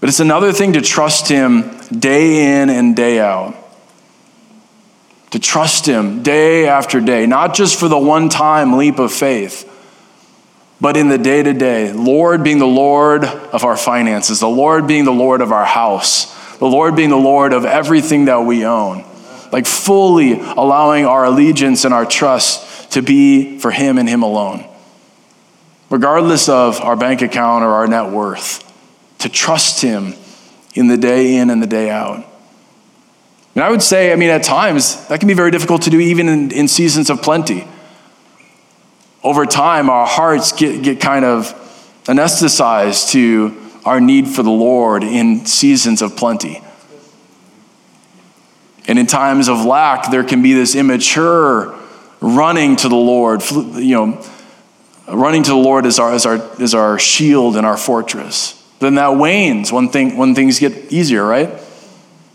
But 0.02 0.10
it's 0.10 0.20
another 0.20 0.54
thing 0.54 0.74
to 0.74 0.82
trust 0.82 1.30
Him 1.30 1.80
day 1.88 2.62
in 2.62 2.70
and 2.70 2.96
day 2.96 3.20
out 3.20 3.56
to 5.34 5.40
trust 5.40 5.88
Him 5.88 6.22
day 6.22 6.68
after 6.68 7.02
day, 7.02 7.26
not 7.26 7.56
just 7.56 7.80
for 7.80 7.88
the 7.88 7.98
one 7.98 8.30
time 8.30 8.78
leap 8.78 9.00
of 9.00 9.12
faith, 9.12 9.68
but 10.80 10.96
in 10.96 11.10
the 11.10 11.18
day 11.18 11.42
to 11.42 11.54
day. 11.54 11.92
Lord 11.92 12.44
being 12.44 12.60
the 12.60 12.68
Lord 12.68 13.24
of 13.24 13.64
our 13.64 13.76
finances, 13.76 14.42
the 14.42 14.48
Lord 14.48 14.86
being 14.86 15.06
the 15.06 15.12
Lord 15.12 15.42
of 15.42 15.52
our 15.52 15.66
house, 15.66 16.58
the 16.60 16.68
Lord 16.68 16.96
being 16.96 17.10
the 17.10 17.18
Lord 17.18 17.52
of 17.52 17.66
everything 17.66 18.26
that 18.26 18.42
we 18.46 18.64
own. 18.64 19.06
Like 19.52 19.66
fully 19.66 20.34
allowing 20.34 21.08
our 21.08 21.26
allegiance 21.26 21.84
and 21.84 21.96
our 21.96 22.06
trust 22.06 22.92
to 22.92 23.02
be 23.02 23.58
for 23.58 23.72
Him 23.72 23.98
and 23.98 24.08
Him 24.08 24.22
alone. 24.22 24.70
Regardless 25.90 26.48
of 26.48 26.80
our 26.80 26.96
bank 26.96 27.24
account 27.24 27.64
or 27.64 27.70
our 27.70 27.88
net 27.88 28.12
worth, 28.12 28.72
to 29.18 29.30
trust 29.30 29.82
Him 29.82 30.14
in 30.76 30.90
the 30.90 30.98
day 30.98 31.38
in 31.38 31.50
and 31.50 31.60
the 31.60 31.66
day 31.66 31.90
out. 31.90 32.24
And 33.56 33.64
I 33.64 33.70
would 33.70 33.84
say, 33.84 34.12
I 34.12 34.16
mean, 34.16 34.30
at 34.30 34.44
times, 34.44 35.08
that 35.08 35.20
can 35.20 35.28
be 35.28 35.34
very 35.34 35.52
difficult 35.52 35.84
to 35.84 35.90
do 35.90 36.00
even 36.00 36.28
in, 36.28 36.52
in 36.52 36.68
seasons 36.68 37.10
of 37.10 37.22
plenty. 37.22 37.68
Over 39.24 39.46
time, 39.46 39.90
our 39.90 40.08
hearts 40.08 40.52
get, 40.52 40.84
get 40.84 41.00
kind 41.00 41.24
of 41.24 41.54
anesthetized 42.06 43.12
to 43.12 43.56
our 43.86 44.02
need 44.02 44.28
for 44.28 44.44
the 44.44 44.52
Lord 44.52 45.04
in 45.04 45.46
seasons 45.46 46.02
of 46.02 46.16
plenty. 46.18 46.62
And 48.88 49.00
in 49.00 49.06
times 49.06 49.48
of 49.48 49.64
lack, 49.64 50.12
there 50.12 50.24
can 50.24 50.42
be 50.42 50.54
this 50.54 50.76
immature 50.76 51.78
running 52.20 52.76
to 52.78 52.90
the 52.90 52.96
Lord, 52.96 53.42
you 53.52 53.96
know, 53.96 54.26
running 55.08 55.44
to 55.44 55.52
the 55.52 55.58
Lord 55.58 55.86
as 55.86 56.00
our, 56.00 56.12
as 56.12 56.26
our, 56.26 56.62
as 56.62 56.74
our 56.74 56.98
shield 57.00 57.56
and 57.56 57.66
our 57.66 57.78
fortress. 57.78 58.62
Then 58.80 58.96
that 58.96 59.16
wanes 59.16 59.72
when, 59.72 59.90
thing, 59.90 60.18
when 60.18 60.36
things 60.36 60.60
get 60.60 60.92
easier, 60.92 61.26
right? 61.26 61.50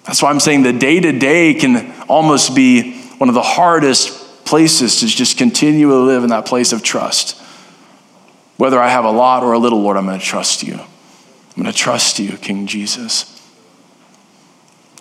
That's 0.08 0.22
why 0.22 0.30
I'm 0.30 0.40
saying 0.40 0.62
the 0.62 0.72
day 0.72 1.00
to 1.00 1.12
day 1.12 1.52
can 1.52 1.92
almost 2.08 2.56
be 2.56 2.98
one 3.18 3.28
of 3.28 3.34
the 3.34 3.42
hardest 3.42 4.46
places 4.46 5.00
to 5.00 5.06
just 5.06 5.36
continue 5.36 5.90
to 5.90 5.98
live 5.98 6.24
in 6.24 6.30
that 6.30 6.46
place 6.46 6.72
of 6.72 6.82
trust. 6.82 7.38
Whether 8.56 8.80
I 8.80 8.88
have 8.88 9.04
a 9.04 9.10
lot 9.10 9.42
or 9.42 9.52
a 9.52 9.58
little, 9.58 9.82
Lord, 9.82 9.98
I'm 9.98 10.06
going 10.06 10.18
to 10.18 10.24
trust 10.24 10.62
you. 10.62 10.76
I'm 10.76 11.62
going 11.62 11.66
to 11.66 11.78
trust 11.78 12.18
you, 12.18 12.38
King 12.38 12.66
Jesus. 12.66 13.38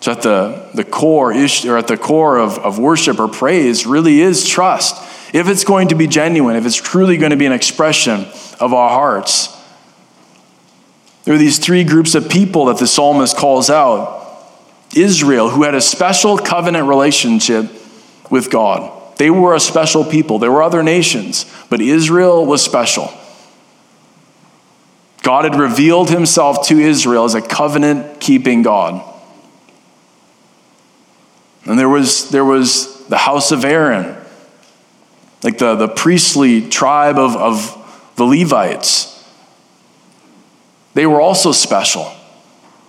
So 0.02 0.12
at 0.12 0.20
the, 0.20 0.68
the 0.74 0.84
core 0.84 1.32
issue, 1.32 1.72
or 1.72 1.78
at 1.78 1.88
the 1.88 1.96
core 1.96 2.36
of, 2.36 2.58
of 2.58 2.78
worship 2.78 3.18
or 3.18 3.28
praise 3.28 3.86
really 3.86 4.20
is 4.20 4.46
trust. 4.46 4.94
If 5.34 5.48
it's 5.48 5.64
going 5.64 5.88
to 5.88 5.94
be 5.94 6.06
genuine, 6.06 6.54
if 6.54 6.66
it's 6.66 6.76
truly 6.76 7.16
going 7.16 7.30
to 7.30 7.36
be 7.36 7.46
an 7.46 7.52
expression 7.52 8.26
of 8.60 8.74
our 8.74 8.90
hearts. 8.90 9.56
There 11.24 11.34
are 11.34 11.38
these 11.38 11.58
three 11.58 11.82
groups 11.82 12.14
of 12.14 12.28
people 12.28 12.66
that 12.66 12.76
the 12.76 12.86
psalmist 12.86 13.38
calls 13.38 13.70
out. 13.70 14.17
Israel, 14.94 15.50
who 15.50 15.62
had 15.64 15.74
a 15.74 15.80
special 15.80 16.38
covenant 16.38 16.88
relationship 16.88 17.70
with 18.30 18.50
God. 18.50 18.94
They 19.18 19.30
were 19.30 19.54
a 19.54 19.60
special 19.60 20.04
people. 20.04 20.38
There 20.38 20.52
were 20.52 20.62
other 20.62 20.82
nations, 20.82 21.44
but 21.68 21.80
Israel 21.80 22.46
was 22.46 22.62
special. 22.62 23.12
God 25.22 25.44
had 25.44 25.56
revealed 25.56 26.10
himself 26.10 26.66
to 26.68 26.78
Israel 26.78 27.24
as 27.24 27.34
a 27.34 27.42
covenant 27.42 28.20
keeping 28.20 28.62
God. 28.62 29.04
And 31.64 31.78
there 31.78 31.88
was, 31.88 32.30
there 32.30 32.44
was 32.44 33.06
the 33.08 33.18
house 33.18 33.50
of 33.52 33.64
Aaron, 33.64 34.16
like 35.42 35.58
the, 35.58 35.74
the 35.74 35.88
priestly 35.88 36.68
tribe 36.68 37.18
of, 37.18 37.36
of 37.36 38.12
the 38.16 38.24
Levites. 38.24 39.14
They 40.94 41.06
were 41.06 41.20
also 41.20 41.52
special. 41.52 42.10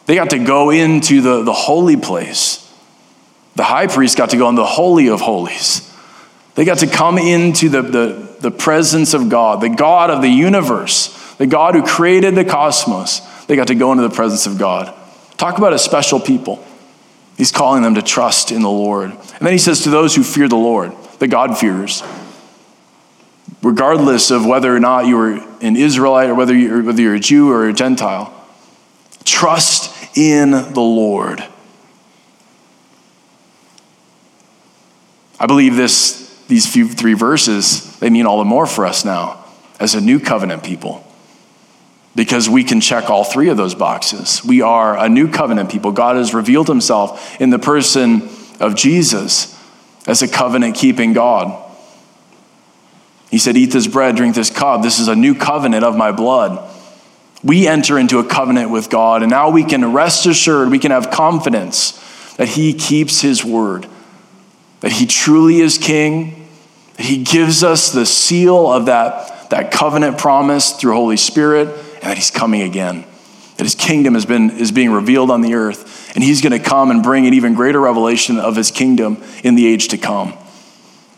They 0.10 0.16
got 0.16 0.32
to 0.32 0.40
go 0.40 0.72
into 0.72 1.22
the, 1.22 1.44
the 1.44 1.54
holy 1.54 1.96
place. 1.96 2.68
The 3.54 3.64
high 3.64 3.86
priest 3.86 4.18
got 4.18 4.32
to 4.32 4.38
go 4.38 4.50
in 4.50 4.56
the 4.56 4.66
Holy 4.66 5.08
of 5.08 5.22
Holies. 5.22 5.88
They 6.56 6.66
got 6.66 6.80
to 6.80 6.88
come 6.88 7.20
into 7.20 7.70
the, 7.70 7.84
the, 7.84 8.36
the 8.40 8.50
presence 8.50 9.14
of 9.14 9.30
God, 9.30 9.62
the 9.62 9.70
God 9.70 10.10
of 10.10 10.24
the 10.24 10.28
universe, 10.28 11.36
the 11.36 11.46
God 11.46 11.76
who 11.76 11.86
created 11.86 12.34
the 12.34 12.44
cosmos. 12.44 13.20
They 13.46 13.56
got 13.56 13.68
to 13.68 13.76
go 13.76 13.92
into 13.92 14.02
the 14.02 14.10
presence 14.10 14.48
of 14.48 14.58
God. 14.58 14.96
Talk 15.38 15.60
about 15.60 15.74
a 15.74 15.78
special 15.78 16.20
people. 16.20 16.66
He's 17.38 17.52
calling 17.52 17.84
them 17.84 17.94
to 17.94 18.02
trust 18.02 18.52
in 18.52 18.64
the 18.64 18.68
Lord. 18.68 19.12
And 19.12 19.42
then 19.42 19.52
he 19.52 19.60
says 19.60 19.84
to 19.84 19.92
those 19.92 20.16
who 20.16 20.24
fear 20.24 20.48
the 20.48 20.56
Lord, 20.56 20.92
the 21.20 21.28
God-fearers, 21.28 22.02
regardless 23.62 24.32
of 24.32 24.44
whether 24.44 24.76
or 24.76 24.80
not 24.80 25.06
you 25.06 25.20
are 25.20 25.34
an 25.62 25.76
Israelite 25.76 26.32
or 26.32 26.34
whether 26.34 26.56
you're, 26.56 26.82
whether 26.82 27.00
you're 27.00 27.14
a 27.14 27.20
Jew 27.20 27.52
or 27.52 27.70
a 27.70 27.74
Gentile, 27.74 28.34
trust 29.24 29.98
in 30.16 30.52
the 30.52 30.82
Lord. 30.82 31.44
I 35.40 35.46
believe 35.46 35.76
this, 35.76 36.44
these 36.48 36.72
few 36.72 36.88
three 36.90 37.14
verses, 37.14 37.98
they 38.00 38.10
mean 38.10 38.26
all 38.26 38.40
the 38.40 38.46
more 38.46 38.66
for 38.66 38.86
us 38.86 39.06
now 39.06 39.46
as 39.80 39.96
a 39.96 40.02
new 40.02 40.20
covenant 40.20 40.64
people 40.64 41.06
because 42.16 42.50
we 42.50 42.64
can 42.64 42.82
check 42.82 43.10
all 43.10 43.24
three 43.24 43.48
of 43.50 43.56
those 43.56 43.76
boxes. 43.76 44.44
We 44.44 44.62
are 44.62 44.98
a 44.98 45.08
new 45.08 45.32
covenant 45.32 45.72
people. 45.72 45.94
God 45.94 46.18
has 46.18 46.34
revealed 46.34 46.68
himself 46.68 47.40
in 47.40 47.50
the 47.50 47.60
person 47.60 48.28
of 48.60 48.76
Jesus 48.76 49.58
as 50.06 50.22
a 50.22 50.28
covenant 50.28 50.76
keeping 50.76 51.14
God. 51.14 51.68
He 53.32 53.38
said, 53.38 53.56
Eat 53.56 53.72
this 53.72 53.88
bread, 53.88 54.16
drink 54.16 54.36
this 54.36 54.50
cup. 54.50 54.82
This 54.82 55.00
is 55.00 55.08
a 55.08 55.16
new 55.16 55.36
covenant 55.36 55.86
of 55.86 55.96
my 55.96 56.12
blood. 56.12 56.69
We 57.44 57.68
enter 57.68 57.98
into 57.98 58.20
a 58.20 58.24
covenant 58.24 58.70
with 58.70 58.90
God, 58.90 59.22
and 59.22 59.30
now 59.32 59.50
we 59.50 59.64
can 59.64 59.94
rest 59.94 60.26
assured, 60.26 60.70
we 60.70 60.80
can 60.80 60.92
have 60.92 61.10
confidence 61.12 61.94
that 62.36 62.50
He 62.50 62.74
keeps 62.74 63.22
His 63.22 63.46
word, 63.46 63.88
that 64.82 64.92
He 64.92 65.06
truly 65.06 65.60
is 65.60 65.78
King, 65.78 66.50
that 66.98 67.06
He 67.06 67.24
gives 67.24 67.64
us 67.64 67.92
the 67.92 68.06
seal 68.06 68.72
of 68.72 68.88
that, 68.88 69.50
that 69.52 69.72
covenant 69.72 70.18
promise 70.18 70.74
through 70.74 70.94
Holy 70.94 71.18
Spirit 71.18 71.70
and 72.02 72.10
that 72.10 72.18
he's 72.18 72.32
coming 72.32 72.62
again. 72.62 73.04
That 73.58 73.66
his 73.66 73.76
kingdom 73.76 74.14
has 74.14 74.26
been, 74.26 74.52
is 74.52 74.72
being 74.72 74.92
revealed 74.92 75.30
on 75.30 75.42
the 75.42 75.56
earth, 75.56 76.16
and 76.16 76.24
he's 76.24 76.42
going 76.42 76.54
to 76.54 76.66
come 76.66 76.92
and 76.92 77.04
bring 77.04 77.28
an 77.28 77.34
even 77.34 77.56
greater 77.56 77.80
revelation 77.80 78.40
of 78.40 78.56
his 78.56 78.72
kingdom 78.72 79.22
in 79.44 79.56
the 79.56 79.68
age 79.68 79.90
to 79.90 79.98
come. 79.98 80.34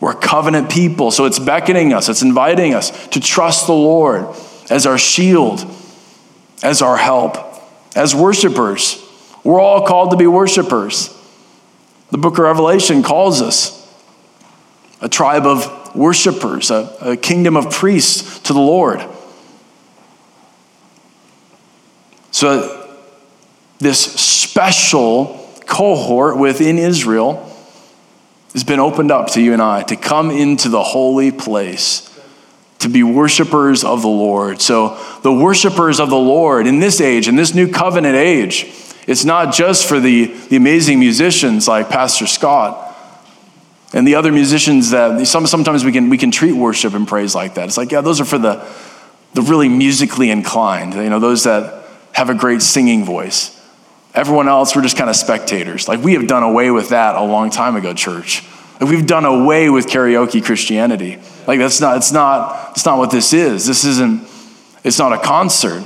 We're 0.00 0.14
covenant 0.14 0.68
people, 0.68 1.12
so 1.12 1.26
it's 1.26 1.38
beckoning 1.38 1.92
us, 1.92 2.08
it's 2.08 2.22
inviting 2.22 2.74
us 2.74 3.06
to 3.08 3.20
trust 3.20 3.68
the 3.68 3.74
Lord 3.74 4.26
as 4.68 4.86
our 4.86 4.98
shield, 4.98 5.64
as 6.62 6.82
our 6.82 6.96
help, 6.96 7.36
as 7.96 8.14
worshipers. 8.14 9.02
We're 9.44 9.60
all 9.60 9.86
called 9.86 10.12
to 10.12 10.16
be 10.16 10.26
worshipers. 10.26 11.16
The 12.10 12.18
book 12.18 12.34
of 12.34 12.40
Revelation 12.40 13.02
calls 13.02 13.42
us 13.42 13.78
a 15.00 15.08
tribe 15.08 15.46
of 15.46 15.96
worshipers, 15.96 16.70
a, 16.70 16.96
a 17.00 17.16
kingdom 17.16 17.56
of 17.56 17.70
priests 17.70 18.38
to 18.40 18.52
the 18.52 18.60
Lord. 18.60 19.04
So, 22.30 22.78
this 23.78 24.00
special 24.00 25.50
cohort 25.66 26.38
within 26.38 26.78
Israel 26.78 27.48
has 28.52 28.64
been 28.64 28.78
opened 28.78 29.10
up 29.10 29.28
to 29.30 29.40
you 29.40 29.52
and 29.52 29.62
I 29.62 29.82
to 29.84 29.96
come 29.96 30.30
into 30.30 30.68
the 30.68 30.82
holy 30.82 31.32
place, 31.32 32.08
to 32.82 32.88
be 32.88 33.02
worshipers 33.02 33.84
of 33.84 34.02
the 34.02 34.08
Lord. 34.08 34.60
So, 34.60 34.98
the 35.22 35.32
worshipers 35.32 35.98
of 35.98 36.10
the 36.10 36.16
Lord 36.16 36.66
in 36.66 36.78
this 36.78 37.00
age, 37.00 37.28
in 37.28 37.36
this 37.36 37.54
new 37.54 37.70
covenant 37.70 38.16
age, 38.16 38.66
it's 39.06 39.24
not 39.24 39.52
just 39.52 39.86
for 39.86 39.98
the, 39.98 40.26
the 40.48 40.56
amazing 40.56 41.00
musicians 41.00 41.66
like 41.66 41.88
Pastor 41.88 42.26
Scott 42.26 42.94
and 43.92 44.06
the 44.06 44.14
other 44.14 44.32
musicians 44.32 44.90
that 44.90 45.26
some, 45.26 45.46
sometimes 45.46 45.84
we 45.84 45.92
can, 45.92 46.08
we 46.08 46.18
can 46.18 46.30
treat 46.30 46.52
worship 46.52 46.94
and 46.94 47.06
praise 47.06 47.34
like 47.34 47.54
that. 47.54 47.66
It's 47.66 47.76
like, 47.76 47.92
yeah, 47.92 48.00
those 48.00 48.20
are 48.20 48.24
for 48.24 48.38
the, 48.38 48.66
the 49.34 49.42
really 49.42 49.68
musically 49.68 50.30
inclined, 50.30 50.94
you 50.94 51.10
know, 51.10 51.18
those 51.18 51.44
that 51.44 51.84
have 52.12 52.30
a 52.30 52.34
great 52.34 52.62
singing 52.62 53.04
voice. 53.04 53.58
Everyone 54.14 54.46
else, 54.46 54.76
we're 54.76 54.82
just 54.82 54.96
kind 54.96 55.08
of 55.08 55.16
spectators. 55.16 55.88
Like, 55.88 56.00
we 56.00 56.14
have 56.14 56.26
done 56.26 56.42
away 56.42 56.70
with 56.70 56.90
that 56.90 57.14
a 57.14 57.22
long 57.22 57.50
time 57.50 57.76
ago, 57.76 57.94
church. 57.94 58.44
Like, 58.82 58.90
we've 58.90 59.06
done 59.06 59.24
away 59.24 59.70
with 59.70 59.86
karaoke 59.86 60.44
Christianity. 60.44 61.20
Like, 61.46 61.60
that's 61.60 61.80
not, 61.80 61.98
it's 61.98 62.10
not, 62.10 62.72
it's 62.72 62.84
not 62.84 62.98
what 62.98 63.12
this 63.12 63.32
is. 63.32 63.64
This 63.64 63.84
isn't, 63.84 64.28
it's 64.82 64.98
not 64.98 65.12
a 65.12 65.18
concert. 65.18 65.84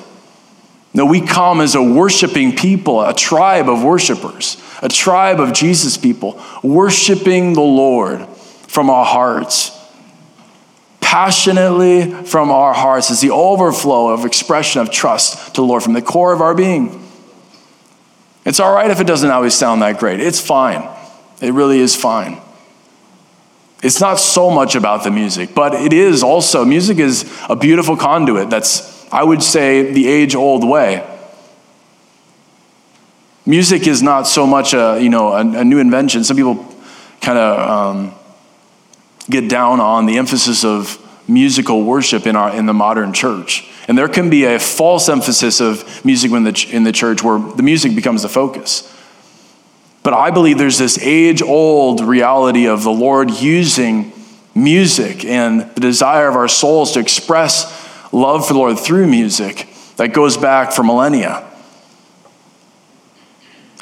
No, 0.94 1.04
we 1.04 1.20
come 1.20 1.60
as 1.60 1.74
a 1.74 1.82
worshiping 1.82 2.56
people, 2.56 3.02
a 3.02 3.12
tribe 3.12 3.68
of 3.68 3.84
worshipers, 3.84 4.56
a 4.80 4.88
tribe 4.88 5.40
of 5.40 5.52
Jesus 5.52 5.98
people, 5.98 6.42
worshiping 6.62 7.52
the 7.52 7.60
Lord 7.60 8.26
from 8.66 8.88
our 8.88 9.04
hearts 9.04 9.72
passionately 11.02 12.10
from 12.24 12.50
our 12.50 12.74
hearts 12.74 13.10
is 13.10 13.20
the 13.20 13.30
overflow 13.30 14.08
of 14.08 14.24
expression 14.24 14.80
of 14.80 14.90
trust 14.90 15.54
to 15.54 15.60
the 15.60 15.62
Lord 15.62 15.82
from 15.82 15.92
the 15.92 16.02
core 16.02 16.32
of 16.32 16.40
our 16.40 16.54
being. 16.54 17.06
It's 18.44 18.58
all 18.58 18.74
right 18.74 18.90
if 18.90 19.00
it 19.00 19.06
doesn't 19.06 19.30
always 19.30 19.54
sound 19.54 19.82
that 19.82 19.98
great. 19.98 20.18
It's 20.18 20.40
fine. 20.40 20.88
It 21.40 21.52
really 21.52 21.78
is 21.78 21.94
fine. 21.94 22.40
It's 23.82 24.00
not 24.00 24.18
so 24.18 24.50
much 24.50 24.74
about 24.74 25.04
the 25.04 25.10
music, 25.10 25.54
but 25.54 25.74
it 25.74 25.92
is 25.92 26.22
also, 26.22 26.64
music 26.64 26.98
is 26.98 27.30
a 27.48 27.56
beautiful 27.56 27.96
conduit 27.96 28.48
that's, 28.48 29.06
I 29.12 29.22
would 29.22 29.42
say, 29.42 29.92
the 29.92 30.08
age 30.08 30.34
old 30.34 30.66
way. 30.66 31.06
Music 33.44 33.86
is 33.86 34.02
not 34.02 34.26
so 34.26 34.46
much 34.46 34.74
a, 34.74 34.98
you 35.00 35.08
know, 35.08 35.28
a, 35.28 35.40
a 35.40 35.64
new 35.64 35.78
invention. 35.78 36.24
Some 36.24 36.36
people 36.36 36.74
kind 37.20 37.38
of 37.38 37.70
um, 37.70 38.14
get 39.28 39.48
down 39.48 39.78
on 39.78 40.06
the 40.06 40.18
emphasis 40.18 40.64
of 40.64 40.98
musical 41.28 41.84
worship 41.84 42.26
in, 42.26 42.34
our, 42.34 42.54
in 42.54 42.66
the 42.66 42.74
modern 42.74 43.12
church. 43.12 43.68
And 43.88 43.96
there 43.96 44.08
can 44.08 44.30
be 44.30 44.44
a 44.44 44.58
false 44.58 45.08
emphasis 45.08 45.60
of 45.60 46.04
music 46.04 46.32
in 46.32 46.44
the, 46.44 46.68
in 46.72 46.84
the 46.84 46.92
church 46.92 47.22
where 47.22 47.38
the 47.38 47.62
music 47.62 47.94
becomes 47.94 48.22
the 48.22 48.28
focus. 48.28 48.92
But 50.06 50.14
I 50.14 50.30
believe 50.30 50.56
there's 50.56 50.78
this 50.78 51.00
age 51.00 51.42
old 51.42 52.00
reality 52.00 52.68
of 52.68 52.84
the 52.84 52.92
Lord 52.92 53.28
using 53.28 54.12
music 54.54 55.24
and 55.24 55.62
the 55.74 55.80
desire 55.80 56.28
of 56.28 56.36
our 56.36 56.46
souls 56.46 56.92
to 56.92 57.00
express 57.00 57.66
love 58.12 58.46
for 58.46 58.52
the 58.52 58.58
Lord 58.60 58.78
through 58.78 59.08
music 59.08 59.68
that 59.96 60.12
goes 60.12 60.36
back 60.36 60.70
for 60.70 60.84
millennia. 60.84 61.44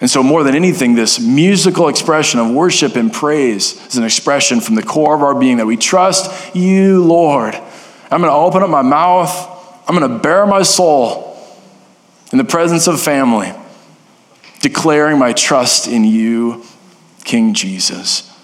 And 0.01 0.09
so, 0.09 0.23
more 0.23 0.43
than 0.45 0.55
anything, 0.55 0.95
this 0.95 1.21
musical 1.21 1.89
expression 1.89 2.41
of 2.41 2.51
worship 2.51 2.97
and 2.97 3.13
praise 3.13 3.87
is 3.89 3.99
an 3.99 4.05
expression 4.05 4.63
from 4.63 4.77
the 4.77 4.83
core 4.83 5.15
of 5.15 5.23
our 5.23 5.35
being 5.35 5.59
that 5.59 5.67
we 5.67 5.77
trust 5.77 6.57
you, 6.57 7.05
Lord. 7.05 7.55
I'm 7.55 8.23
going 8.23 8.33
to 8.33 8.33
open 8.33 8.63
up 8.63 8.71
my 8.71 8.81
mouth, 8.81 9.31
I'm 9.87 9.95
going 9.95 10.11
to 10.11 10.19
bare 10.21 10.47
my 10.47 10.63
soul 10.63 11.39
in 12.33 12.39
the 12.39 12.45
presence 12.45 12.87
of 12.87 12.99
family, 12.99 13.53
declaring 14.65 15.19
my 15.19 15.35
trust 15.35 15.87
in 15.87 16.05
you 16.05 16.65
King 17.23 17.53
Jesus. 17.53 18.35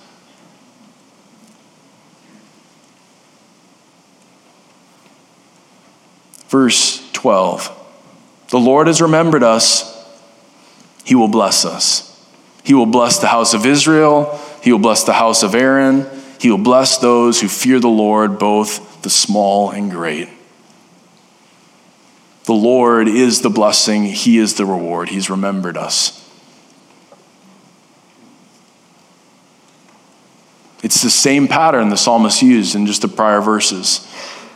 Verse 6.50 7.10
12 7.14 7.74
The 8.50 8.58
Lord 8.58 8.86
has 8.86 9.00
remembered 9.00 9.42
us, 9.42 9.96
He 11.04 11.14
will 11.14 11.26
bless 11.26 11.64
us. 11.64 12.06
He 12.64 12.74
will 12.74 12.84
bless 12.84 13.18
the 13.18 13.28
house 13.28 13.54
of 13.54 13.64
Israel, 13.64 14.38
He 14.62 14.72
will 14.72 14.78
bless 14.78 15.04
the 15.04 15.14
house 15.14 15.42
of 15.42 15.54
Aaron, 15.54 16.06
He 16.38 16.50
will 16.50 16.58
bless 16.58 16.98
those 16.98 17.40
who 17.40 17.48
fear 17.48 17.80
the 17.80 17.88
Lord, 17.88 18.38
both 18.38 19.00
the 19.00 19.08
small 19.08 19.70
and 19.70 19.90
great. 19.90 20.28
The 22.44 22.52
Lord 22.52 23.08
is 23.08 23.42
the 23.42 23.50
blessing, 23.50 24.04
He 24.04 24.38
is 24.38 24.54
the 24.54 24.66
reward. 24.66 25.08
He's 25.08 25.30
remembered 25.30 25.76
us. 25.76 26.16
It's 30.82 31.02
the 31.02 31.10
same 31.10 31.46
pattern 31.46 31.90
the 31.90 31.96
psalmist 31.96 32.42
used 32.42 32.74
in 32.74 32.86
just 32.86 33.02
the 33.02 33.08
prior 33.08 33.40
verses 33.40 34.06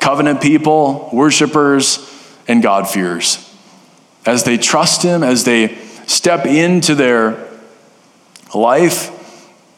covenant 0.00 0.42
people, 0.42 1.08
worshipers, 1.14 1.98
and 2.46 2.62
God-fearers. 2.62 3.50
As 4.26 4.44
they 4.44 4.58
trust 4.58 5.02
Him, 5.02 5.22
as 5.22 5.44
they 5.44 5.76
step 6.06 6.44
into 6.44 6.94
their 6.94 7.48
life 8.54 9.10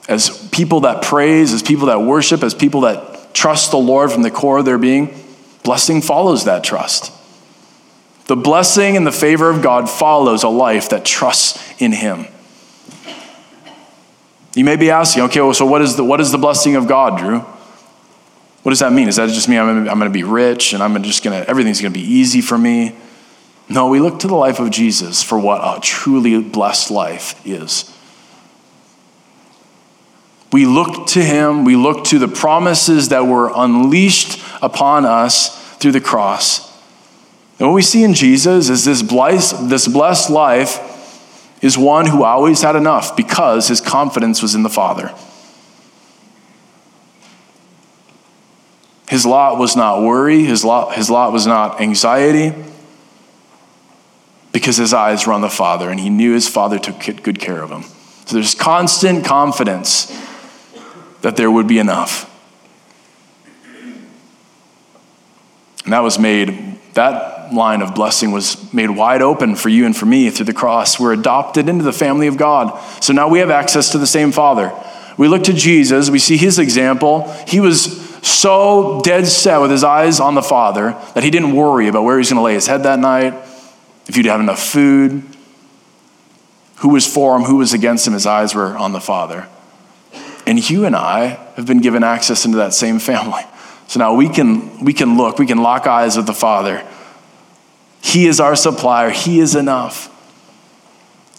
as 0.08 0.48
people 0.50 0.80
that 0.80 1.02
praise, 1.02 1.52
as 1.52 1.62
people 1.62 1.86
that 1.86 2.00
worship, 2.00 2.42
as 2.42 2.54
people 2.54 2.82
that 2.82 3.34
trust 3.34 3.70
the 3.70 3.78
Lord 3.78 4.12
from 4.12 4.22
the 4.22 4.30
core 4.30 4.58
of 4.58 4.64
their 4.64 4.78
being, 4.78 5.14
blessing 5.64 6.00
follows 6.00 6.44
that 6.44 6.62
trust. 6.62 7.12
The 8.26 8.36
blessing 8.36 8.96
and 8.96 9.06
the 9.06 9.12
favor 9.12 9.50
of 9.50 9.62
God 9.62 9.88
follows 9.88 10.42
a 10.42 10.48
life 10.48 10.90
that 10.90 11.04
trusts 11.04 11.62
in 11.80 11.92
Him. 11.92 12.26
You 14.54 14.64
may 14.64 14.76
be 14.76 14.90
asking, 14.90 15.24
okay, 15.24 15.40
well, 15.40 15.54
so 15.54 15.66
what 15.66 15.82
is 15.82 15.96
the, 15.96 16.04
what 16.04 16.20
is 16.20 16.32
the 16.32 16.38
blessing 16.38 16.76
of 16.76 16.88
God, 16.88 17.18
Drew? 17.18 17.40
What 18.62 18.70
does 18.70 18.80
that 18.80 18.92
mean? 18.92 19.06
Does 19.06 19.16
that 19.16 19.28
just 19.28 19.48
mean 19.48 19.58
I'm 19.58 19.84
going 19.84 20.00
to 20.00 20.10
be 20.10 20.24
rich 20.24 20.72
and 20.72 20.82
I'm 20.82 21.00
just 21.02 21.22
going 21.22 21.40
to, 21.40 21.48
everything's 21.48 21.80
going 21.80 21.92
to 21.92 21.98
be 21.98 22.04
easy 22.04 22.40
for 22.40 22.58
me? 22.58 22.96
No, 23.68 23.88
we 23.88 24.00
look 24.00 24.20
to 24.20 24.28
the 24.28 24.34
life 24.34 24.58
of 24.58 24.70
Jesus 24.70 25.22
for 25.22 25.38
what 25.38 25.60
a 25.62 25.80
truly 25.80 26.40
blessed 26.40 26.90
life 26.90 27.40
is. 27.46 27.92
We 30.52 30.66
look 30.66 31.08
to 31.08 31.22
him, 31.22 31.64
we 31.64 31.76
look 31.76 32.04
to 32.06 32.18
the 32.18 32.28
promises 32.28 33.10
that 33.10 33.26
were 33.26 33.52
unleashed 33.54 34.42
upon 34.62 35.04
us 35.04 35.76
through 35.76 35.92
the 35.92 36.00
cross. 36.00 36.75
And 37.58 37.68
what 37.68 37.74
we 37.74 37.82
see 37.82 38.04
in 38.04 38.14
Jesus 38.14 38.68
is 38.68 38.84
this 38.84 39.02
blessed, 39.02 39.70
this 39.70 39.88
blessed 39.88 40.30
life 40.30 41.62
is 41.62 41.78
one 41.78 42.06
who 42.06 42.22
always 42.22 42.60
had 42.60 42.76
enough 42.76 43.16
because 43.16 43.68
his 43.68 43.80
confidence 43.80 44.42
was 44.42 44.54
in 44.54 44.62
the 44.62 44.68
Father. 44.68 45.14
His 49.08 49.24
lot 49.24 49.58
was 49.58 49.76
not 49.76 50.02
worry, 50.02 50.44
his 50.44 50.64
lot, 50.64 50.94
his 50.94 51.08
lot 51.08 51.32
was 51.32 51.46
not 51.46 51.80
anxiety, 51.80 52.54
because 54.52 54.76
his 54.76 54.92
eyes 54.92 55.26
were 55.26 55.32
on 55.32 55.40
the 55.40 55.48
Father 55.48 55.88
and 55.88 55.98
he 55.98 56.10
knew 56.10 56.34
his 56.34 56.48
Father 56.48 56.78
took 56.78 56.98
good 57.22 57.38
care 57.38 57.62
of 57.62 57.70
him. 57.70 57.84
So 58.26 58.34
there's 58.34 58.54
constant 58.54 59.24
confidence 59.24 60.06
that 61.22 61.36
there 61.36 61.50
would 61.50 61.66
be 61.66 61.78
enough. 61.78 62.32
And 65.84 65.92
that 65.92 66.02
was 66.02 66.18
made, 66.18 66.78
that 66.94 67.35
line 67.52 67.82
of 67.82 67.94
blessing 67.94 68.32
was 68.32 68.72
made 68.72 68.90
wide 68.90 69.22
open 69.22 69.56
for 69.56 69.68
you 69.68 69.86
and 69.86 69.96
for 69.96 70.06
me 70.06 70.30
through 70.30 70.46
the 70.46 70.52
cross. 70.52 70.98
We're 70.98 71.12
adopted 71.12 71.68
into 71.68 71.84
the 71.84 71.92
family 71.92 72.26
of 72.26 72.36
God. 72.36 72.78
So 73.02 73.12
now 73.12 73.28
we 73.28 73.38
have 73.40 73.50
access 73.50 73.90
to 73.92 73.98
the 73.98 74.06
same 74.06 74.32
Father. 74.32 74.72
We 75.16 75.28
look 75.28 75.44
to 75.44 75.52
Jesus, 75.52 76.10
we 76.10 76.18
see 76.18 76.36
his 76.36 76.58
example. 76.58 77.30
He 77.46 77.60
was 77.60 78.04
so 78.26 79.00
dead 79.02 79.26
set 79.26 79.58
with 79.58 79.70
his 79.70 79.84
eyes 79.84 80.20
on 80.20 80.34
the 80.34 80.42
Father 80.42 80.96
that 81.14 81.24
he 81.24 81.30
didn't 81.30 81.54
worry 81.54 81.88
about 81.88 82.04
where 82.04 82.18
he's 82.18 82.28
going 82.28 82.38
to 82.38 82.42
lay 82.42 82.54
his 82.54 82.66
head 82.66 82.82
that 82.82 82.98
night, 82.98 83.32
if 84.06 84.14
he'd 84.14 84.26
have 84.26 84.40
enough 84.40 84.62
food, 84.62 85.22
who 86.76 86.90
was 86.90 87.06
for 87.06 87.36
him, 87.36 87.42
who 87.42 87.56
was 87.56 87.72
against 87.72 88.06
him. 88.06 88.12
His 88.12 88.26
eyes 88.26 88.54
were 88.54 88.76
on 88.76 88.92
the 88.92 89.00
Father. 89.00 89.48
And 90.46 90.68
you 90.68 90.84
and 90.84 90.94
I 90.94 91.38
have 91.56 91.66
been 91.66 91.80
given 91.80 92.04
access 92.04 92.44
into 92.44 92.58
that 92.58 92.74
same 92.74 92.98
family. 92.98 93.42
So 93.88 93.98
now 94.00 94.14
we 94.14 94.28
can, 94.28 94.84
we 94.84 94.92
can 94.92 95.16
look, 95.16 95.38
we 95.38 95.46
can 95.46 95.58
lock 95.58 95.86
eyes 95.86 96.16
with 96.16 96.26
the 96.26 96.34
Father. 96.34 96.86
He 98.06 98.28
is 98.28 98.38
our 98.38 98.54
supplier, 98.54 99.10
He 99.10 99.40
is 99.40 99.56
enough. 99.56 100.06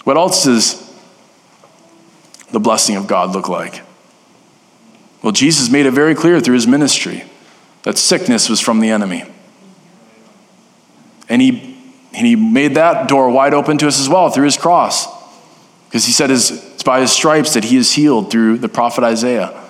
What 0.03 0.17
else 0.17 0.43
does 0.43 0.83
the 2.51 2.59
blessing 2.59 2.97
of 2.97 3.07
God 3.07 3.33
look 3.33 3.47
like? 3.47 3.81
Well, 5.23 5.31
Jesus 5.31 5.69
made 5.69 5.85
it 5.85 5.91
very 5.91 6.13
clear 6.13 6.41
through 6.41 6.55
his 6.55 6.67
ministry 6.67 7.23
that 7.83 7.97
sickness 7.97 8.49
was 8.49 8.59
from 8.59 8.81
the 8.81 8.89
enemy. 8.89 9.23
And 11.29 11.41
he, 11.41 11.77
and 12.13 12.27
he 12.27 12.35
made 12.35 12.75
that 12.75 13.07
door 13.07 13.29
wide 13.29 13.53
open 13.53 13.77
to 13.77 13.87
us 13.87 13.99
as 13.99 14.09
well 14.09 14.29
through 14.29 14.45
his 14.45 14.57
cross. 14.57 15.07
Because 15.85 16.05
he 16.05 16.11
said 16.11 16.31
it's 16.31 16.83
by 16.83 16.99
his 16.99 17.13
stripes 17.13 17.53
that 17.53 17.63
he 17.63 17.77
is 17.77 17.93
healed 17.93 18.29
through 18.29 18.57
the 18.57 18.69
prophet 18.69 19.05
Isaiah. 19.05 19.63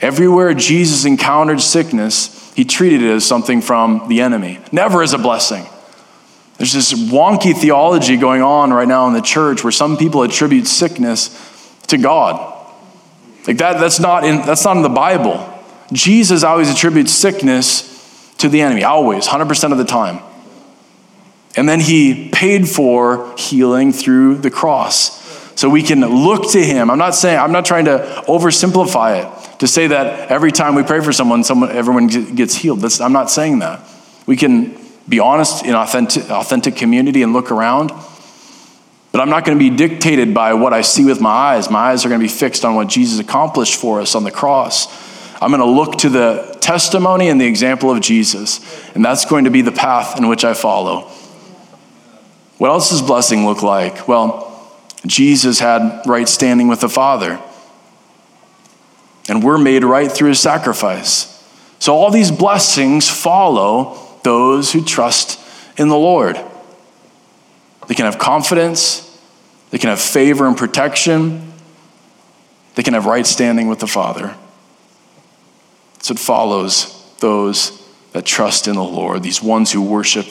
Everywhere 0.00 0.54
Jesus 0.54 1.04
encountered 1.04 1.60
sickness, 1.60 2.39
he 2.54 2.64
treated 2.64 3.02
it 3.02 3.10
as 3.10 3.24
something 3.24 3.62
from 3.62 4.08
the 4.08 4.20
enemy, 4.20 4.58
never 4.72 5.02
as 5.02 5.12
a 5.12 5.18
blessing. 5.18 5.64
There's 6.58 6.72
this 6.72 6.92
wonky 6.92 7.56
theology 7.56 8.16
going 8.16 8.42
on 8.42 8.72
right 8.72 8.86
now 8.88 9.06
in 9.06 9.14
the 9.14 9.22
church 9.22 9.64
where 9.64 9.72
some 9.72 9.96
people 9.96 10.22
attribute 10.22 10.66
sickness 10.66 11.30
to 11.86 11.96
God. 11.96 12.46
Like 13.46 13.58
that, 13.58 13.80
that's 13.80 13.98
not 13.98 14.24
in 14.24 14.36
that's 14.44 14.64
not 14.64 14.76
in 14.76 14.82
the 14.82 14.88
Bible. 14.90 15.46
Jesus 15.92 16.44
always 16.44 16.70
attributes 16.70 17.12
sickness 17.12 17.88
to 18.38 18.48
the 18.48 18.60
enemy, 18.60 18.84
always, 18.84 19.26
100% 19.26 19.72
of 19.72 19.78
the 19.78 19.84
time. 19.84 20.20
And 21.56 21.68
then 21.68 21.80
he 21.80 22.28
paid 22.30 22.68
for 22.68 23.34
healing 23.36 23.92
through 23.92 24.36
the 24.36 24.50
cross. 24.50 25.18
So 25.58 25.68
we 25.68 25.82
can 25.82 26.00
look 26.00 26.52
to 26.52 26.62
him. 26.62 26.90
I'm 26.90 26.98
not 26.98 27.14
saying, 27.14 27.38
I'm 27.38 27.52
not 27.52 27.64
trying 27.64 27.86
to 27.86 28.22
oversimplify 28.28 29.24
it 29.24 29.49
to 29.60 29.68
say 29.68 29.86
that 29.86 30.30
every 30.30 30.52
time 30.52 30.74
we 30.74 30.82
pray 30.82 31.00
for 31.00 31.12
someone, 31.12 31.44
someone 31.44 31.70
everyone 31.70 32.06
gets 32.08 32.56
healed. 32.56 32.80
That's, 32.80 33.00
I'm 33.00 33.12
not 33.12 33.30
saying 33.30 33.60
that. 33.60 33.80
We 34.26 34.36
can 34.36 34.76
be 35.08 35.20
honest 35.20 35.64
in 35.64 35.74
authentic, 35.74 36.30
authentic 36.30 36.76
community 36.76 37.22
and 37.22 37.32
look 37.32 37.50
around. 37.50 37.92
But 39.12 39.20
I'm 39.20 39.28
not 39.28 39.44
going 39.44 39.58
to 39.58 39.70
be 39.70 39.76
dictated 39.76 40.32
by 40.32 40.54
what 40.54 40.72
I 40.72 40.80
see 40.80 41.04
with 41.04 41.20
my 41.20 41.30
eyes. 41.30 41.70
My 41.70 41.90
eyes 41.90 42.06
are 42.06 42.08
going 42.08 42.20
to 42.20 42.24
be 42.24 42.32
fixed 42.32 42.64
on 42.64 42.74
what 42.74 42.88
Jesus 42.88 43.18
accomplished 43.18 43.78
for 43.78 44.00
us 44.00 44.14
on 44.14 44.24
the 44.24 44.30
cross. 44.30 44.88
I'm 45.42 45.50
going 45.50 45.60
to 45.60 45.66
look 45.66 45.98
to 45.98 46.08
the 46.08 46.56
testimony 46.60 47.28
and 47.28 47.40
the 47.40 47.46
example 47.46 47.90
of 47.90 48.00
Jesus, 48.00 48.60
and 48.94 49.04
that's 49.04 49.24
going 49.24 49.44
to 49.44 49.50
be 49.50 49.62
the 49.62 49.72
path 49.72 50.16
in 50.16 50.28
which 50.28 50.44
I 50.44 50.54
follow. 50.54 51.02
What 52.58 52.68
else 52.68 52.90
does 52.90 53.02
blessing 53.02 53.44
look 53.44 53.62
like? 53.62 54.06
Well, 54.06 54.46
Jesus 55.06 55.58
had 55.58 56.02
right 56.06 56.28
standing 56.28 56.68
with 56.68 56.80
the 56.80 56.88
Father. 56.88 57.40
And 59.28 59.42
we're 59.42 59.58
made 59.58 59.84
right 59.84 60.10
through 60.10 60.30
his 60.30 60.40
sacrifice. 60.40 61.26
So 61.78 61.94
all 61.94 62.10
these 62.10 62.30
blessings 62.30 63.08
follow 63.08 63.98
those 64.22 64.72
who 64.72 64.84
trust 64.84 65.40
in 65.78 65.88
the 65.88 65.96
Lord. 65.96 66.38
They 67.88 67.94
can 67.94 68.04
have 68.04 68.18
confidence, 68.18 69.06
they 69.70 69.78
can 69.78 69.88
have 69.88 70.00
favor 70.00 70.46
and 70.46 70.56
protection, 70.56 71.52
they 72.74 72.82
can 72.82 72.94
have 72.94 73.06
right 73.06 73.26
standing 73.26 73.68
with 73.68 73.80
the 73.80 73.86
Father. 73.86 74.34
So 76.00 76.12
it 76.12 76.18
follows 76.18 76.96
those 77.20 77.76
that 78.12 78.24
trust 78.24 78.68
in 78.68 78.74
the 78.74 78.82
Lord, 78.84 79.22
these 79.22 79.42
ones 79.42 79.72
who 79.72 79.82
worship 79.82 80.26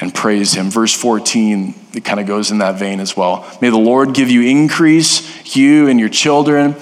and 0.00 0.14
praise 0.14 0.54
him. 0.54 0.70
Verse 0.70 0.94
14, 0.94 1.74
it 1.94 2.04
kind 2.04 2.20
of 2.20 2.26
goes 2.26 2.50
in 2.50 2.58
that 2.58 2.78
vein 2.78 3.00
as 3.00 3.16
well. 3.16 3.46
May 3.60 3.70
the 3.70 3.76
Lord 3.76 4.12
give 4.12 4.30
you 4.30 4.42
increase, 4.42 5.56
you 5.56 5.88
and 5.88 6.00
your 6.00 6.08
children. 6.08 6.74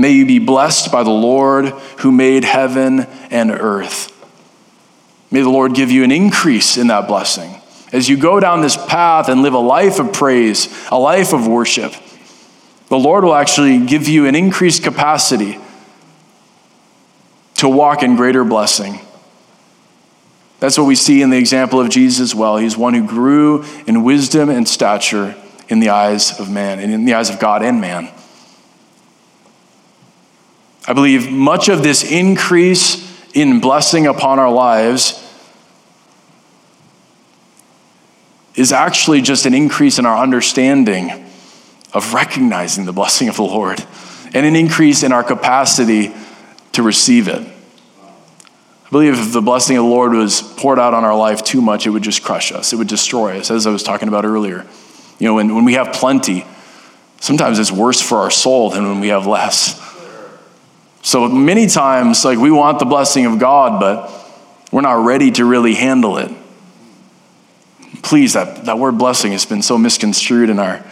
May 0.00 0.12
you 0.12 0.24
be 0.24 0.38
blessed 0.38 0.90
by 0.90 1.02
the 1.02 1.10
Lord 1.10 1.66
who 1.98 2.10
made 2.10 2.42
heaven 2.42 3.00
and 3.30 3.50
earth. 3.50 4.10
May 5.30 5.42
the 5.42 5.50
Lord 5.50 5.74
give 5.74 5.90
you 5.90 6.04
an 6.04 6.10
increase 6.10 6.78
in 6.78 6.86
that 6.86 7.06
blessing. 7.06 7.60
As 7.92 8.08
you 8.08 8.16
go 8.16 8.40
down 8.40 8.62
this 8.62 8.78
path 8.78 9.28
and 9.28 9.42
live 9.42 9.52
a 9.52 9.58
life 9.58 9.98
of 9.98 10.14
praise, 10.14 10.74
a 10.90 10.98
life 10.98 11.34
of 11.34 11.46
worship, 11.46 11.92
the 12.88 12.98
Lord 12.98 13.24
will 13.24 13.34
actually 13.34 13.84
give 13.84 14.08
you 14.08 14.24
an 14.24 14.34
increased 14.34 14.82
capacity 14.82 15.58
to 17.56 17.68
walk 17.68 18.02
in 18.02 18.16
greater 18.16 18.42
blessing. 18.42 19.00
That's 20.60 20.78
what 20.78 20.86
we 20.86 20.94
see 20.94 21.20
in 21.20 21.28
the 21.28 21.36
example 21.36 21.78
of 21.78 21.90
Jesus 21.90 22.34
well. 22.34 22.56
He's 22.56 22.74
one 22.74 22.94
who 22.94 23.06
grew 23.06 23.66
in 23.86 24.02
wisdom 24.02 24.48
and 24.48 24.66
stature 24.66 25.34
in 25.68 25.78
the 25.78 25.90
eyes 25.90 26.40
of 26.40 26.50
man 26.50 26.78
and 26.78 26.90
in 26.90 27.04
the 27.04 27.12
eyes 27.12 27.28
of 27.28 27.38
God 27.38 27.62
and 27.62 27.82
man. 27.82 28.10
I 30.86 30.92
believe 30.92 31.30
much 31.30 31.68
of 31.68 31.82
this 31.82 32.02
increase 32.02 33.08
in 33.34 33.60
blessing 33.60 34.06
upon 34.06 34.38
our 34.38 34.50
lives 34.50 35.16
is 38.54 38.72
actually 38.72 39.20
just 39.20 39.46
an 39.46 39.54
increase 39.54 39.98
in 39.98 40.06
our 40.06 40.18
understanding 40.18 41.10
of 41.92 42.14
recognizing 42.14 42.84
the 42.84 42.92
blessing 42.92 43.28
of 43.28 43.36
the 43.36 43.42
Lord 43.42 43.84
and 44.32 44.46
an 44.46 44.56
increase 44.56 45.02
in 45.02 45.12
our 45.12 45.24
capacity 45.24 46.12
to 46.72 46.82
receive 46.82 47.28
it. 47.28 47.40
I 47.40 48.90
believe 48.90 49.18
if 49.18 49.32
the 49.32 49.40
blessing 49.40 49.76
of 49.76 49.84
the 49.84 49.88
Lord 49.88 50.12
was 50.12 50.42
poured 50.42 50.78
out 50.78 50.94
on 50.94 51.04
our 51.04 51.16
life 51.16 51.44
too 51.44 51.60
much, 51.62 51.86
it 51.86 51.90
would 51.90 52.02
just 52.02 52.22
crush 52.22 52.52
us. 52.52 52.72
It 52.72 52.76
would 52.76 52.88
destroy 52.88 53.38
us, 53.38 53.50
as 53.50 53.66
I 53.66 53.70
was 53.70 53.82
talking 53.82 54.08
about 54.08 54.24
earlier. 54.24 54.66
You 55.18 55.28
know, 55.28 55.34
when, 55.34 55.54
when 55.54 55.64
we 55.64 55.74
have 55.74 55.92
plenty, 55.92 56.44
sometimes 57.20 57.58
it's 57.58 57.70
worse 57.70 58.00
for 58.00 58.18
our 58.18 58.30
soul 58.30 58.70
than 58.70 58.88
when 58.88 59.00
we 59.00 59.08
have 59.08 59.26
less. 59.26 59.79
So 61.02 61.28
many 61.28 61.66
times, 61.66 62.24
like 62.24 62.38
we 62.38 62.50
want 62.50 62.78
the 62.78 62.84
blessing 62.84 63.26
of 63.26 63.38
God, 63.38 63.80
but 63.80 64.10
we're 64.70 64.82
not 64.82 65.04
ready 65.04 65.30
to 65.32 65.44
really 65.44 65.74
handle 65.74 66.18
it. 66.18 66.30
Please, 68.02 68.34
that, 68.34 68.66
that 68.66 68.78
word 68.78 68.98
blessing 68.98 69.32
has 69.32 69.46
been 69.46 69.62
so 69.62 69.78
misconstrued 69.78 70.50
in 70.50 70.58
our 70.58 70.84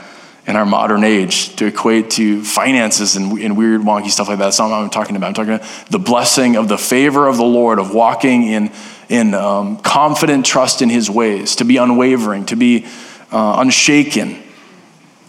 in 0.49 0.57
our 0.57 0.65
modern 0.65 1.05
age 1.05 1.55
to 1.57 1.67
equate 1.67 2.09
to 2.09 2.43
finances 2.43 3.17
and, 3.17 3.39
and, 3.39 3.55
weird, 3.55 3.83
wonky 3.83 4.09
stuff 4.09 4.29
like 4.29 4.39
that. 4.39 4.45
That's 4.45 4.59
not 4.59 4.71
what 4.71 4.77
I'm 4.77 4.89
talking 4.89 5.15
about. 5.15 5.27
I'm 5.27 5.35
talking 5.35 5.53
about 5.53 5.91
the 5.91 5.99
blessing 5.99 6.57
of 6.57 6.69
the 6.69 6.79
favor 6.79 7.29
of 7.29 7.37
the 7.37 7.45
Lord, 7.45 7.79
of 7.79 7.93
walking 7.93 8.45
in, 8.45 8.73
in 9.11 9.35
um, 9.35 9.77
confident 9.77 10.47
trust 10.47 10.81
in 10.81 10.89
his 10.89 11.11
ways, 11.11 11.57
to 11.57 11.67
be 11.67 11.77
unwavering, 11.77 12.47
to 12.47 12.57
be 12.57 12.87
uh, 13.31 13.57
unshaken. 13.59 14.43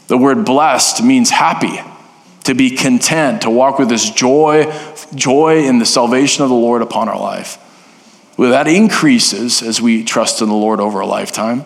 The 0.08 0.18
word 0.18 0.46
blessed 0.46 1.04
means 1.04 1.30
happy, 1.30 1.82
to 2.50 2.56
be 2.56 2.72
content, 2.72 3.44
to 3.44 3.50
walk 3.52 3.78
with 3.78 3.90
this 3.90 4.10
joy, 4.10 4.66
joy 5.14 5.66
in 5.66 5.78
the 5.78 5.86
salvation 5.86 6.42
of 6.42 6.50
the 6.50 6.56
Lord 6.56 6.82
upon 6.82 7.08
our 7.08 7.20
life. 7.20 7.60
Well, 8.38 8.50
that 8.50 8.68
increases 8.68 9.62
as 9.62 9.80
we 9.80 10.04
trust 10.04 10.42
in 10.42 10.48
the 10.50 10.56
Lord 10.56 10.80
over 10.80 11.00
a 11.00 11.06
lifetime 11.06 11.64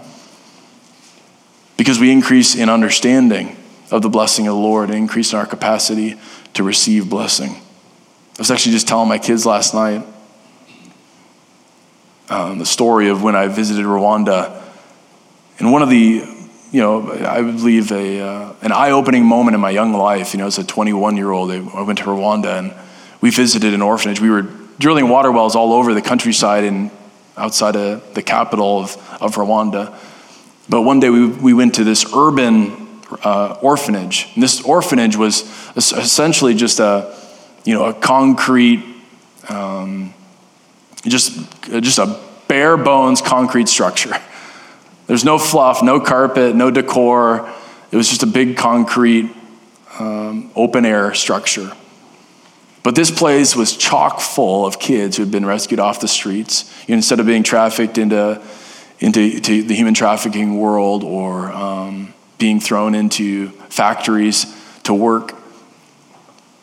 because 1.78 2.00
we 2.00 2.12
increase 2.12 2.54
in 2.54 2.68
understanding 2.68 3.56
of 3.92 4.02
the 4.02 4.10
blessing 4.10 4.46
of 4.46 4.56
the 4.56 4.60
Lord 4.60 4.90
increase 4.90 5.32
in 5.32 5.40
our 5.40 5.46
capacity 5.46 6.20
to 6.54 6.64
receive 6.64 7.10
blessing. 7.10 7.52
I 7.52 8.40
was 8.40 8.52
actually 8.52 8.74
just 8.74 8.86
telling 8.86 9.08
my 9.08 9.20
kids 9.20 9.46
last 9.46 9.74
night 9.74 10.06
um, 12.28 12.60
the 12.60 12.66
story 12.66 13.08
of 13.08 13.24
when 13.24 13.38
I 13.38 13.48
visited 13.48 13.86
Rwanda. 13.86 14.62
And 15.60 15.72
one 15.72 15.82
of 15.82 15.90
the, 15.90 16.26
you 16.74 16.82
know, 16.82 17.12
I 17.12 17.44
believe 17.44 17.92
a, 17.92 18.20
uh, 18.20 18.54
an 18.64 18.72
eye 18.72 18.90
opening 18.90 19.24
moment 19.26 19.54
in 19.54 19.62
my 19.62 19.70
young 19.70 19.94
life, 19.94 20.34
you 20.34 20.40
know, 20.40 20.48
as 20.48 20.58
a 20.58 20.64
21 20.64 21.16
year 21.18 21.30
old, 21.30 21.52
I 21.52 21.60
went 21.84 22.00
to 22.00 22.06
Rwanda 22.06 22.58
and 22.58 22.74
we 23.22 23.30
visited 23.30 23.76
an 23.76 23.84
orphanage. 23.84 24.20
We 24.20 24.32
were 24.32 24.48
drilling 24.80 25.08
water 25.08 25.32
wells 25.32 25.56
all 25.56 25.72
over 25.72 25.94
the 25.94 26.02
countryside 26.02 26.64
and 26.64 26.90
outside 27.38 27.76
of 27.76 28.16
the 28.16 28.24
capital 28.24 28.80
of, 28.80 28.98
of 29.22 29.36
Rwanda. 29.36 29.96
But 30.68 30.82
one 30.82 31.00
day 31.00 31.12
we, 31.12 31.28
we 31.28 31.54
went 31.54 31.76
to 31.76 31.84
this 31.84 32.12
urban 32.12 32.72
uh, 33.24 33.60
orphanage. 33.62 34.32
And 34.34 34.42
this 34.42 34.60
orphanage 34.64 35.16
was 35.16 35.44
essentially 35.78 36.56
just 36.56 36.80
a, 36.80 37.16
you 37.66 37.76
know, 37.76 37.86
a 37.86 37.94
concrete, 37.94 38.84
um, 39.48 40.12
just, 41.04 41.38
just 41.70 42.00
a 42.00 42.20
bare 42.48 42.78
bones 42.78 43.22
concrete 43.22 43.70
structure. 43.70 44.16
There's 45.08 45.26
no 45.26 45.38
fluff, 45.38 45.84
no 45.84 46.00
carpet, 46.00 46.56
no 46.56 46.72
decor. 46.72 47.52
It 47.92 47.98
was 47.98 48.10
just 48.10 48.24
a 48.24 48.28
big 48.28 48.58
concrete, 48.58 49.30
um, 50.00 50.52
open 50.56 50.86
air 50.86 51.14
structure. 51.14 51.72
But 52.84 52.96
this 52.96 53.12
place 53.12 53.56
was 53.56 53.78
chock 53.78 54.20
full 54.20 54.66
of 54.66 54.80
kids 54.80 55.18
who 55.18 55.24
had 55.24 55.32
been 55.32 55.46
rescued 55.46 55.80
off 55.80 56.00
the 56.00 56.08
streets. 56.08 56.72
Instead 56.88 57.20
of 57.20 57.26
being 57.26 57.44
trafficked 57.44 57.98
into 57.98 58.42
into 59.00 59.64
the 59.64 59.76
human 59.76 59.94
trafficking 59.94 60.58
world 60.58 61.04
or 61.04 61.52
um, 61.52 62.14
being 62.38 62.62
thrown 62.62 62.96
into 62.96 63.50
factories 63.70 64.46
to 64.84 64.94
work. 64.94 65.36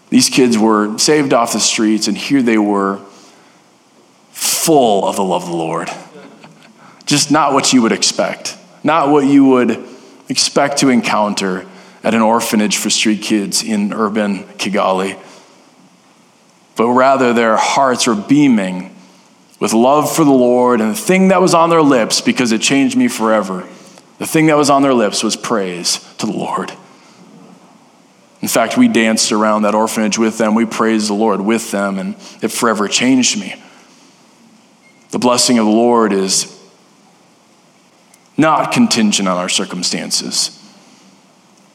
These 0.09 0.31
kids 0.31 0.57
were 0.57 0.99
saved 0.99 1.35
off 1.35 1.53
the 1.53 1.61
streets, 1.61 2.09
and 2.09 2.17
here 2.17 2.43
they 2.43 2.59
were, 2.59 3.01
full 4.31 5.07
of 5.07 5.17
the 5.17 5.23
love 5.23 5.43
of 5.43 5.51
the 5.51 5.57
Lord. 5.57 5.91
Just 7.07 7.31
not 7.31 7.53
what 7.53 7.73
you 7.73 7.83
would 7.83 7.93
expect, 7.93 8.57
not 8.85 9.09
what 9.09 9.27
you 9.27 9.45
would 9.47 9.85
expect 10.29 10.79
to 10.79 10.89
encounter 10.89 11.67
at 12.03 12.15
an 12.15 12.23
orphanage 12.23 12.77
for 12.77 12.89
street 12.89 13.23
kids 13.23 13.63
in 13.63 13.93
urban 13.93 14.45
Kigali. 14.59 15.19
But 16.77 16.89
rather, 16.89 17.33
their 17.33 17.57
hearts 17.57 18.07
were 18.07 18.15
beaming 18.15 18.95
with 19.59 19.75
love 19.75 20.15
for 20.15 20.25
the 20.25 20.31
Lord, 20.31 20.81
and 20.81 20.91
the 20.91 20.99
thing 20.99 21.29
that 21.29 21.43
was 21.43 21.53
on 21.53 21.69
their 21.69 21.83
lips, 21.83 22.23
because 22.23 22.53
it 22.53 22.63
changed 22.63 22.97
me 22.97 23.09
forever, 23.09 23.69
the 24.19 24.27
thing 24.27 24.47
that 24.47 24.57
was 24.57 24.71
on 24.71 24.83
their 24.83 24.95
lips 24.95 25.23
was 25.23 25.37
praise 25.37 25.99
to 26.19 26.27
the 26.27 26.33
Lord. 26.33 26.73
In 28.41 28.49
fact, 28.49 28.79
we 28.79 28.89
danced 28.89 29.33
around 29.33 29.63
that 29.63 29.75
orphanage 29.75 30.17
with 30.17 30.39
them. 30.39 30.55
We 30.55 30.65
praised 30.65 31.09
the 31.09 31.15
Lord 31.15 31.43
with 31.43 31.71
them, 31.71 31.99
and 31.99 32.15
it 32.41 32.49
forever 32.49 32.89
changed 32.89 33.39
me. 33.39 33.63
The 35.11 35.19
blessing 35.19 35.59
of 35.59 35.67
the 35.67 35.73
Lord 35.73 36.13
is 36.13 36.59
not 38.41 38.73
contingent 38.73 39.29
on 39.29 39.37
our 39.37 39.49
circumstances. 39.49 40.57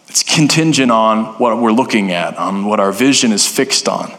It's 0.08 0.24
contingent 0.24 0.92
on 0.92 1.26
what 1.36 1.60
we're 1.60 1.72
looking 1.72 2.12
at, 2.12 2.38
on 2.38 2.66
what 2.66 2.80
our 2.80 2.92
vision 2.92 3.32
is 3.32 3.48
fixed 3.48 3.88
on. 3.88 4.14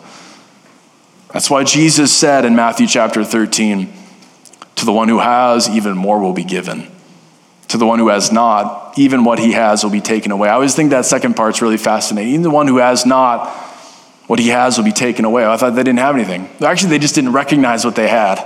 That's 1.33 1.51
why 1.51 1.65
Jesus 1.65 2.17
said 2.17 2.45
in 2.45 2.55
Matthew 2.55 2.87
chapter 2.87 3.25
13, 3.25 3.93
To 4.77 4.85
the 4.85 4.93
one 4.93 5.09
who 5.09 5.19
has, 5.19 5.69
even 5.69 5.97
more 5.97 6.19
will 6.19 6.33
be 6.33 6.45
given. 6.45 6.91
To 7.69 7.79
the 7.79 7.87
one 7.87 7.99
who 7.99 8.09
has 8.09 8.31
not, 8.31 8.99
even 8.99 9.25
what 9.25 9.39
he 9.39 9.53
has 9.53 9.83
will 9.83 9.91
be 9.91 10.01
taken 10.01 10.33
away. 10.33 10.49
I 10.49 10.53
always 10.53 10.75
think 10.75 10.91
that 10.91 11.05
second 11.05 11.35
part's 11.35 11.61
really 11.61 11.77
fascinating. 11.77 12.33
Even 12.33 12.43
the 12.43 12.51
one 12.51 12.69
who 12.69 12.77
has 12.79 13.05
not, 13.05 13.49
what 14.27 14.39
he 14.39 14.49
has 14.49 14.77
will 14.77 14.85
be 14.85 14.93
taken 14.93 15.25
away. 15.25 15.47
I 15.47 15.57
thought 15.57 15.75
they 15.75 15.83
didn't 15.83 15.99
have 15.99 16.15
anything. 16.15 16.49
Actually, 16.61 16.91
they 16.91 16.99
just 16.99 17.15
didn't 17.15 17.33
recognize 17.33 17.85
what 17.85 17.97
they 17.97 18.09
had. 18.09 18.43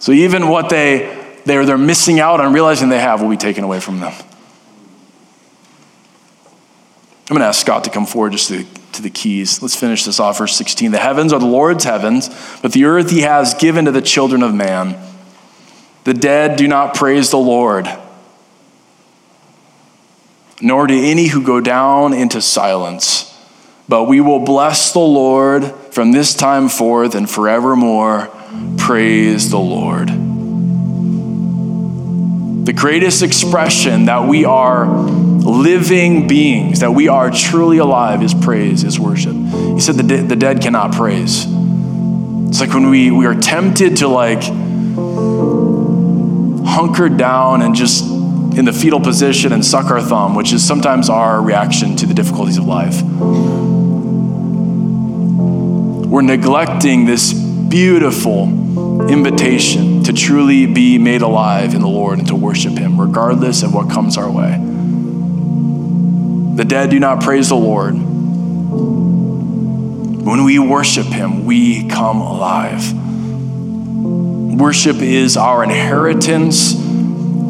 So 0.00 0.12
even 0.12 0.48
what 0.48 0.68
they, 0.68 1.23
they're, 1.44 1.66
they're 1.66 1.78
missing 1.78 2.20
out 2.20 2.40
on 2.40 2.52
realizing 2.52 2.88
they 2.88 3.00
have 3.00 3.20
will 3.22 3.30
be 3.30 3.36
taken 3.36 3.64
away 3.64 3.80
from 3.80 4.00
them. 4.00 4.12
I'm 7.22 7.36
going 7.36 7.40
to 7.40 7.46
ask 7.46 7.60
Scott 7.60 7.84
to 7.84 7.90
come 7.90 8.06
forward 8.06 8.32
just 8.32 8.48
to 8.48 8.66
to 8.94 9.02
the 9.02 9.10
keys. 9.10 9.60
Let's 9.60 9.76
finish 9.76 10.04
this 10.04 10.18
off, 10.18 10.38
verse 10.38 10.56
16. 10.56 10.92
The 10.92 10.98
heavens 10.98 11.32
are 11.32 11.40
the 11.40 11.46
Lord's 11.46 11.84
heavens, 11.84 12.28
but 12.62 12.72
the 12.72 12.84
earth 12.84 13.10
he 13.10 13.20
has 13.20 13.54
given 13.54 13.84
to 13.84 13.92
the 13.92 14.02
children 14.02 14.42
of 14.42 14.54
man. 14.54 14.96
The 16.04 16.14
dead 16.14 16.56
do 16.56 16.68
not 16.68 16.94
praise 16.94 17.30
the 17.30 17.38
Lord, 17.38 17.88
nor 20.60 20.86
do 20.86 20.94
any 20.94 21.28
who 21.28 21.42
go 21.42 21.60
down 21.60 22.12
into 22.12 22.40
silence. 22.40 23.30
But 23.88 24.04
we 24.04 24.20
will 24.20 24.40
bless 24.40 24.92
the 24.92 24.98
Lord 24.98 25.64
from 25.90 26.12
this 26.12 26.34
time 26.34 26.68
forth 26.68 27.14
and 27.14 27.28
forevermore. 27.28 28.30
Praise 28.78 29.50
the 29.50 29.58
Lord. 29.58 30.33
The 32.64 32.72
greatest 32.72 33.22
expression 33.22 34.06
that 34.06 34.26
we 34.26 34.46
are 34.46 34.86
living 34.86 36.26
beings, 36.26 36.80
that 36.80 36.92
we 36.92 37.08
are 37.08 37.30
truly 37.30 37.76
alive, 37.76 38.22
is 38.22 38.32
praise, 38.32 38.84
is 38.84 38.98
worship. 38.98 39.34
He 39.34 39.80
said 39.80 39.96
the, 39.96 40.02
de- 40.02 40.22
the 40.22 40.34
dead 40.34 40.62
cannot 40.62 40.92
praise. 40.92 41.44
It's 41.44 42.60
like 42.60 42.72
when 42.72 42.88
we, 42.88 43.10
we 43.10 43.26
are 43.26 43.34
tempted 43.34 43.98
to 43.98 44.08
like 44.08 44.42
hunker 46.66 47.10
down 47.10 47.60
and 47.60 47.74
just 47.74 48.04
in 48.56 48.64
the 48.64 48.72
fetal 48.72 49.00
position 49.00 49.52
and 49.52 49.62
suck 49.62 49.90
our 49.90 50.00
thumb, 50.00 50.34
which 50.34 50.54
is 50.54 50.66
sometimes 50.66 51.10
our 51.10 51.42
reaction 51.42 51.96
to 51.96 52.06
the 52.06 52.14
difficulties 52.14 52.56
of 52.56 52.64
life. 52.64 53.02
We're 56.08 56.22
neglecting 56.22 57.04
this 57.04 57.34
beautiful 57.34 58.46
invitation 59.08 60.02
to 60.04 60.12
truly 60.12 60.66
be 60.66 60.98
made 60.98 61.22
alive 61.22 61.74
in 61.74 61.80
the 61.80 61.88
Lord 61.88 62.18
and 62.18 62.28
to 62.28 62.34
worship 62.34 62.78
Him, 62.78 63.00
regardless 63.00 63.62
of 63.62 63.72
what 63.74 63.90
comes 63.90 64.16
our 64.16 64.30
way. 64.30 64.58
The 66.56 66.64
dead 66.64 66.90
do 66.90 67.00
not 67.00 67.22
praise 67.22 67.48
the 67.48 67.56
Lord. 67.56 67.94
When 70.24 70.44
we 70.44 70.58
worship 70.58 71.06
Him, 71.06 71.44
we 71.44 71.88
come 71.88 72.20
alive. 72.20 72.92
Worship 74.58 74.96
is 74.96 75.36
our 75.36 75.64
inheritance, 75.64 76.74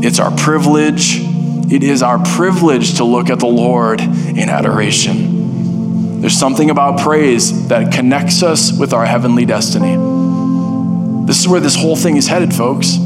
it's 0.04 0.18
our 0.18 0.30
privilege. 0.36 1.20
It 1.66 1.82
is 1.82 2.02
our 2.02 2.22
privilege 2.22 2.98
to 2.98 3.04
look 3.04 3.30
at 3.30 3.40
the 3.40 3.46
Lord 3.46 4.02
in 4.02 4.50
adoration. 4.50 6.20
There's 6.20 6.38
something 6.38 6.68
about 6.68 7.00
praise 7.00 7.68
that 7.68 7.90
connects 7.92 8.42
us 8.42 8.78
with 8.78 8.92
our 8.92 9.06
heavenly 9.06 9.46
destiny. 9.46 10.23
This 11.26 11.40
is 11.40 11.48
where 11.48 11.60
this 11.60 11.74
whole 11.74 11.96
thing 11.96 12.16
is 12.16 12.28
headed, 12.28 12.54
folks. 12.54 12.96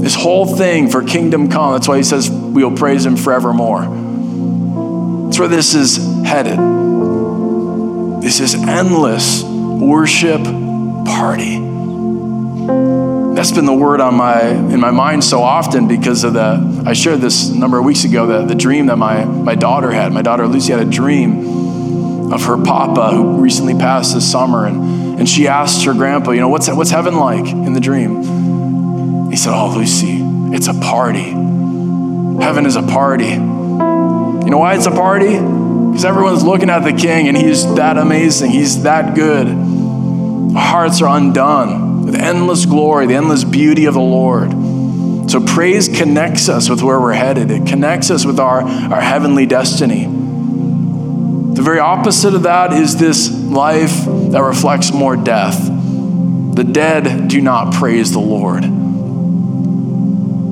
This 0.00 0.14
whole 0.14 0.56
thing 0.56 0.88
for 0.88 1.02
kingdom 1.02 1.50
come. 1.50 1.72
That's 1.72 1.88
why 1.88 1.96
he 1.98 2.02
says 2.02 2.30
we'll 2.30 2.76
praise 2.76 3.04
him 3.06 3.16
forevermore. 3.16 3.82
That's 5.26 5.38
where 5.38 5.48
this 5.48 5.74
is 5.74 5.96
headed. 6.24 6.58
This 8.22 8.40
is 8.40 8.54
endless 8.54 9.42
worship 9.42 10.42
party. 10.42 11.58
That's 13.34 13.50
been 13.50 13.66
the 13.66 13.74
word 13.74 14.00
on 14.00 14.14
my 14.14 14.48
in 14.48 14.80
my 14.80 14.90
mind 14.90 15.24
so 15.24 15.42
often 15.42 15.88
because 15.88 16.24
of 16.24 16.34
the 16.34 16.82
I 16.86 16.92
shared 16.92 17.20
this 17.20 17.48
a 17.48 17.58
number 17.58 17.78
of 17.78 17.84
weeks 17.84 18.04
ago, 18.04 18.26
the, 18.26 18.44
the 18.46 18.54
dream 18.54 18.86
that 18.86 18.96
my, 18.96 19.24
my 19.24 19.54
daughter 19.54 19.90
had. 19.90 20.12
My 20.12 20.22
daughter 20.22 20.46
Lucy 20.46 20.72
had 20.72 20.80
a 20.80 20.90
dream 20.90 22.32
of 22.32 22.44
her 22.44 22.62
papa 22.62 23.10
who 23.10 23.40
recently 23.40 23.74
passed 23.74 24.14
this 24.14 24.30
summer. 24.30 24.66
And, 24.66 24.93
and 25.18 25.28
she 25.28 25.48
asked 25.48 25.84
her 25.84 25.94
grandpa, 25.94 26.32
you 26.32 26.40
know, 26.40 26.48
what's, 26.48 26.68
what's 26.68 26.90
heaven 26.90 27.16
like 27.16 27.46
in 27.46 27.72
the 27.72 27.80
dream? 27.80 29.30
He 29.30 29.36
said, 29.36 29.52
oh, 29.54 29.74
Lucy, 29.76 30.20
it's 30.54 30.68
a 30.68 30.74
party. 30.74 31.30
Heaven 32.42 32.66
is 32.66 32.76
a 32.76 32.82
party. 32.82 33.30
You 33.30 34.50
know 34.50 34.58
why 34.58 34.74
it's 34.74 34.86
a 34.86 34.90
party? 34.90 35.38
Because 35.38 36.04
everyone's 36.04 36.44
looking 36.44 36.70
at 36.70 36.80
the 36.80 36.92
king 36.92 37.28
and 37.28 37.36
he's 37.36 37.64
that 37.74 37.96
amazing. 37.96 38.50
He's 38.50 38.82
that 38.82 39.14
good. 39.14 39.48
Our 39.48 40.62
hearts 40.62 41.00
are 41.00 41.16
undone 41.16 42.04
with 42.04 42.14
endless 42.14 42.66
glory, 42.66 43.06
the 43.06 43.14
endless 43.14 43.44
beauty 43.44 43.86
of 43.86 43.94
the 43.94 44.00
Lord. 44.00 44.50
So 45.30 45.44
praise 45.44 45.88
connects 45.88 46.48
us 46.48 46.68
with 46.68 46.82
where 46.82 47.00
we're 47.00 47.14
headed. 47.14 47.50
It 47.50 47.66
connects 47.66 48.10
us 48.10 48.24
with 48.24 48.38
our, 48.38 48.62
our 48.62 49.00
heavenly 49.00 49.46
destiny. 49.46 50.06
Very 51.64 51.78
opposite 51.78 52.34
of 52.34 52.42
that 52.42 52.74
is 52.74 52.96
this 52.98 53.30
life 53.30 54.04
that 54.04 54.42
reflects 54.42 54.92
more 54.92 55.16
death. 55.16 55.58
The 55.66 56.62
dead 56.62 57.28
do 57.28 57.40
not 57.40 57.72
praise 57.72 58.12
the 58.12 58.20
Lord. 58.20 58.64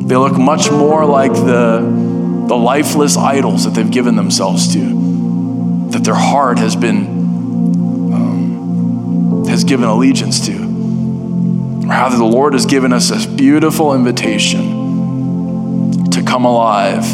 They 0.08 0.16
look 0.16 0.38
much 0.38 0.70
more 0.70 1.04
like 1.04 1.34
the, 1.34 1.80
the 2.48 2.56
lifeless 2.56 3.18
idols 3.18 3.64
that 3.64 3.74
they've 3.74 3.90
given 3.90 4.16
themselves 4.16 4.72
to 4.72 5.02
that 5.90 6.02
their 6.02 6.14
heart 6.14 6.58
has 6.58 6.74
been 6.74 7.04
um, 8.14 9.44
has 9.46 9.64
given 9.64 9.84
allegiance 9.84 10.46
to. 10.46 10.56
Rather, 11.86 12.16
the 12.16 12.24
Lord 12.24 12.54
has 12.54 12.64
given 12.64 12.90
us 12.94 13.10
this 13.10 13.26
beautiful 13.26 13.94
invitation 13.94 14.80
to 16.10 16.22
come 16.22 16.46
alive, 16.46 17.04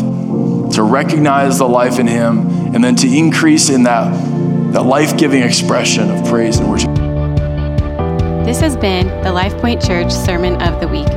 to 0.75 0.85
recognize 0.85 1.59
the 1.59 1.69
life 1.69 1.99
in 1.99 2.07
Him, 2.07 2.48
and 2.79 2.85
then 2.85 2.95
to 2.95 3.09
increase 3.13 3.71
in 3.71 3.83
that, 3.83 4.09
that 4.73 4.85
life 4.85 5.19
giving 5.19 5.43
expression 5.43 6.13
of 6.13 6.25
praise 6.29 6.61
and 6.61 6.71
worship. 6.71 6.95
This 8.47 8.61
has 8.61 8.77
been 8.77 9.09
the 9.25 9.31
LifePoint 9.31 9.85
Church 9.85 10.13
Sermon 10.13 10.63
of 10.63 10.81
the 10.81 10.87
Week. 10.87 11.09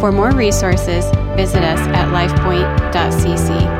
For 0.00 0.12
more 0.12 0.30
resources, 0.30 1.04
visit 1.36 1.62
us 1.62 1.78
at 1.88 2.08
lifepoint.cc. 2.08 3.79